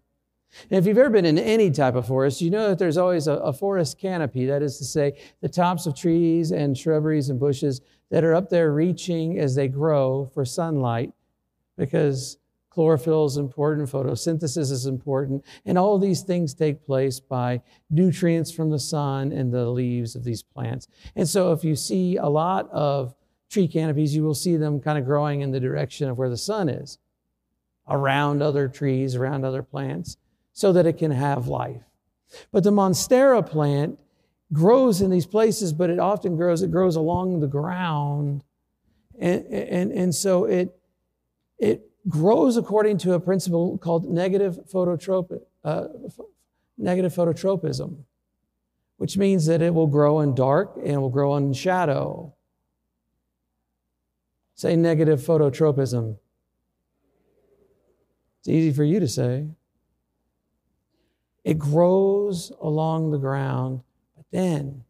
And 0.70 0.78
if 0.78 0.86
you've 0.86 0.98
ever 0.98 1.10
been 1.10 1.24
in 1.24 1.38
any 1.38 1.70
type 1.70 1.94
of 1.94 2.06
forest, 2.06 2.40
you 2.40 2.50
know 2.50 2.68
that 2.68 2.78
there's 2.78 2.96
always 2.96 3.26
a, 3.26 3.34
a, 3.34 3.52
forest 3.52 3.98
canopy. 3.98 4.46
That 4.46 4.62
is 4.62 4.78
to 4.78 4.84
say, 4.84 5.18
the 5.40 5.48
tops 5.48 5.86
of 5.86 5.96
trees 5.96 6.52
and 6.52 6.78
shrubberies 6.78 7.28
and 7.28 7.40
bushes 7.40 7.80
that 8.10 8.24
are 8.24 8.34
up 8.34 8.50
there 8.50 8.72
reaching 8.72 9.38
as 9.38 9.54
they 9.54 9.68
grow 9.68 10.30
for 10.32 10.44
sunlight 10.44 11.12
because 11.76 12.38
chlorophyll 12.70 13.24
is 13.24 13.36
important, 13.36 13.88
photosynthesis 13.88 14.70
is 14.72 14.86
important, 14.86 15.44
and 15.64 15.78
all 15.78 15.98
these 15.98 16.22
things 16.22 16.54
take 16.54 16.84
place 16.84 17.20
by 17.20 17.60
nutrients 17.90 18.50
from 18.50 18.70
the 18.70 18.78
sun 18.78 19.30
and 19.32 19.52
the 19.52 19.66
leaves 19.66 20.16
of 20.16 20.24
these 20.24 20.42
plants. 20.42 20.88
And 21.14 21.28
so 21.28 21.52
if 21.52 21.62
you 21.62 21.76
see 21.76 22.16
a 22.16 22.26
lot 22.26 22.68
of 22.70 23.14
tree 23.54 23.68
canopies, 23.68 24.14
you 24.14 24.24
will 24.24 24.34
see 24.34 24.56
them 24.56 24.80
kind 24.80 24.98
of 24.98 25.04
growing 25.04 25.40
in 25.40 25.52
the 25.52 25.60
direction 25.60 26.10
of 26.10 26.18
where 26.18 26.28
the 26.28 26.36
sun 26.36 26.68
is, 26.68 26.98
around 27.88 28.42
other 28.42 28.68
trees, 28.68 29.14
around 29.14 29.44
other 29.44 29.62
plants 29.62 30.16
so 30.52 30.72
that 30.72 30.86
it 30.86 30.98
can 30.98 31.12
have 31.12 31.46
life. 31.46 31.82
But 32.50 32.64
the 32.64 32.72
Monstera 32.72 33.46
plant 33.46 33.98
grows 34.52 35.00
in 35.00 35.10
these 35.10 35.26
places, 35.26 35.72
but 35.72 35.88
it 35.88 36.00
often 36.00 36.36
grows, 36.36 36.62
it 36.62 36.72
grows 36.72 36.96
along 36.96 37.40
the 37.40 37.46
ground. 37.46 38.42
And, 39.20 39.46
and, 39.46 39.92
and 39.92 40.14
so 40.14 40.44
it, 40.46 40.76
it 41.58 41.88
grows 42.08 42.56
according 42.56 42.98
to 42.98 43.12
a 43.12 43.20
principle 43.20 43.78
called 43.78 44.10
negative, 44.10 44.58
phototropi, 44.72 45.40
uh, 45.62 45.86
negative 46.76 47.14
phototropism, 47.14 47.98
which 48.96 49.16
means 49.16 49.46
that 49.46 49.62
it 49.62 49.72
will 49.72 49.86
grow 49.86 50.20
in 50.20 50.34
dark 50.34 50.76
and 50.84 51.00
will 51.00 51.08
grow 51.08 51.36
in 51.36 51.52
shadow. 51.52 52.34
Say 54.54 54.76
negative 54.76 55.20
phototropism. 55.20 56.16
It's 58.40 58.48
easy 58.48 58.72
for 58.72 58.84
you 58.84 59.00
to 59.00 59.08
say. 59.08 59.48
It 61.44 61.58
grows 61.58 62.52
along 62.60 63.10
the 63.10 63.18
ground, 63.18 63.82
but 64.16 64.24
then 64.30 64.84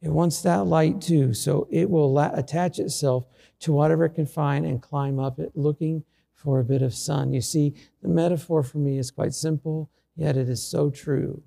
it 0.00 0.10
wants 0.10 0.42
that 0.42 0.66
light 0.66 1.00
too. 1.00 1.34
So 1.34 1.68
it 1.70 1.90
will 1.90 2.12
la- 2.12 2.32
attach 2.32 2.78
itself 2.78 3.26
to 3.60 3.72
whatever 3.72 4.04
it 4.04 4.14
can 4.14 4.26
find 4.26 4.64
and 4.64 4.82
climb 4.82 5.18
up 5.18 5.38
it, 5.38 5.52
looking 5.54 6.04
for 6.34 6.60
a 6.60 6.64
bit 6.64 6.82
of 6.82 6.94
sun. 6.94 7.32
You 7.32 7.40
see, 7.40 7.74
the 8.02 8.08
metaphor 8.08 8.62
for 8.62 8.78
me 8.78 8.98
is 8.98 9.10
quite 9.10 9.34
simple, 9.34 9.90
yet 10.14 10.36
it 10.36 10.48
is 10.48 10.62
so 10.62 10.90
true. 10.90 11.42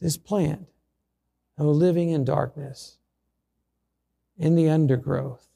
This 0.00 0.16
plant, 0.16 0.66
though 1.56 1.70
living 1.70 2.10
in 2.10 2.24
darkness, 2.24 2.98
in 4.38 4.54
the 4.54 4.68
undergrowth, 4.68 5.46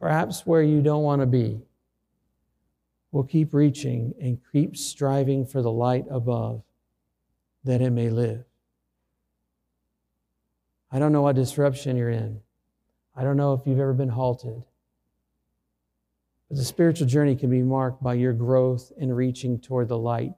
perhaps 0.00 0.46
where 0.46 0.62
you 0.62 0.80
don't 0.80 1.02
want 1.02 1.20
to 1.20 1.26
be, 1.26 1.60
will 3.12 3.24
keep 3.24 3.54
reaching 3.54 4.14
and 4.20 4.40
keep 4.52 4.76
striving 4.76 5.46
for 5.46 5.62
the 5.62 5.70
light 5.70 6.04
above 6.10 6.62
that 7.62 7.80
it 7.80 7.90
may 7.90 8.10
live. 8.10 8.44
I 10.90 10.98
don't 10.98 11.12
know 11.12 11.22
what 11.22 11.36
disruption 11.36 11.96
you're 11.96 12.10
in. 12.10 12.40
I 13.16 13.24
don't 13.24 13.36
know 13.36 13.52
if 13.54 13.66
you've 13.66 13.80
ever 13.80 13.94
been 13.94 14.08
halted. 14.08 14.62
But 16.48 16.58
the 16.58 16.64
spiritual 16.64 17.06
journey 17.06 17.36
can 17.36 17.50
be 17.50 17.62
marked 17.62 18.02
by 18.02 18.14
your 18.14 18.32
growth 18.32 18.92
in 18.96 19.12
reaching 19.12 19.58
toward 19.58 19.88
the 19.88 19.98
light, 19.98 20.34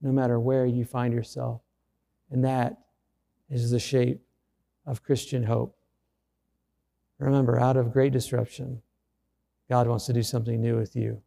no 0.00 0.12
matter 0.12 0.40
where 0.40 0.66
you 0.66 0.84
find 0.84 1.14
yourself. 1.14 1.60
And 2.30 2.44
that 2.44 2.78
is 3.48 3.70
the 3.70 3.78
shape 3.78 4.22
of 4.86 5.02
Christian 5.02 5.44
hope. 5.44 5.76
Remember, 7.22 7.58
out 7.58 7.76
of 7.76 7.92
great 7.92 8.12
disruption, 8.12 8.82
God 9.70 9.86
wants 9.86 10.06
to 10.06 10.12
do 10.12 10.24
something 10.24 10.60
new 10.60 10.76
with 10.76 10.96
you. 10.96 11.22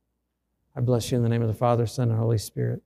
I 0.75 0.81
bless 0.81 1.09
you 1.09 1.17
in 1.17 1.23
the 1.23 1.29
name 1.29 1.41
of 1.41 1.47
the 1.47 1.53
Father, 1.53 1.87
Son, 1.87 2.09
and 2.09 2.19
Holy 2.19 2.37
Spirit. 2.37 2.81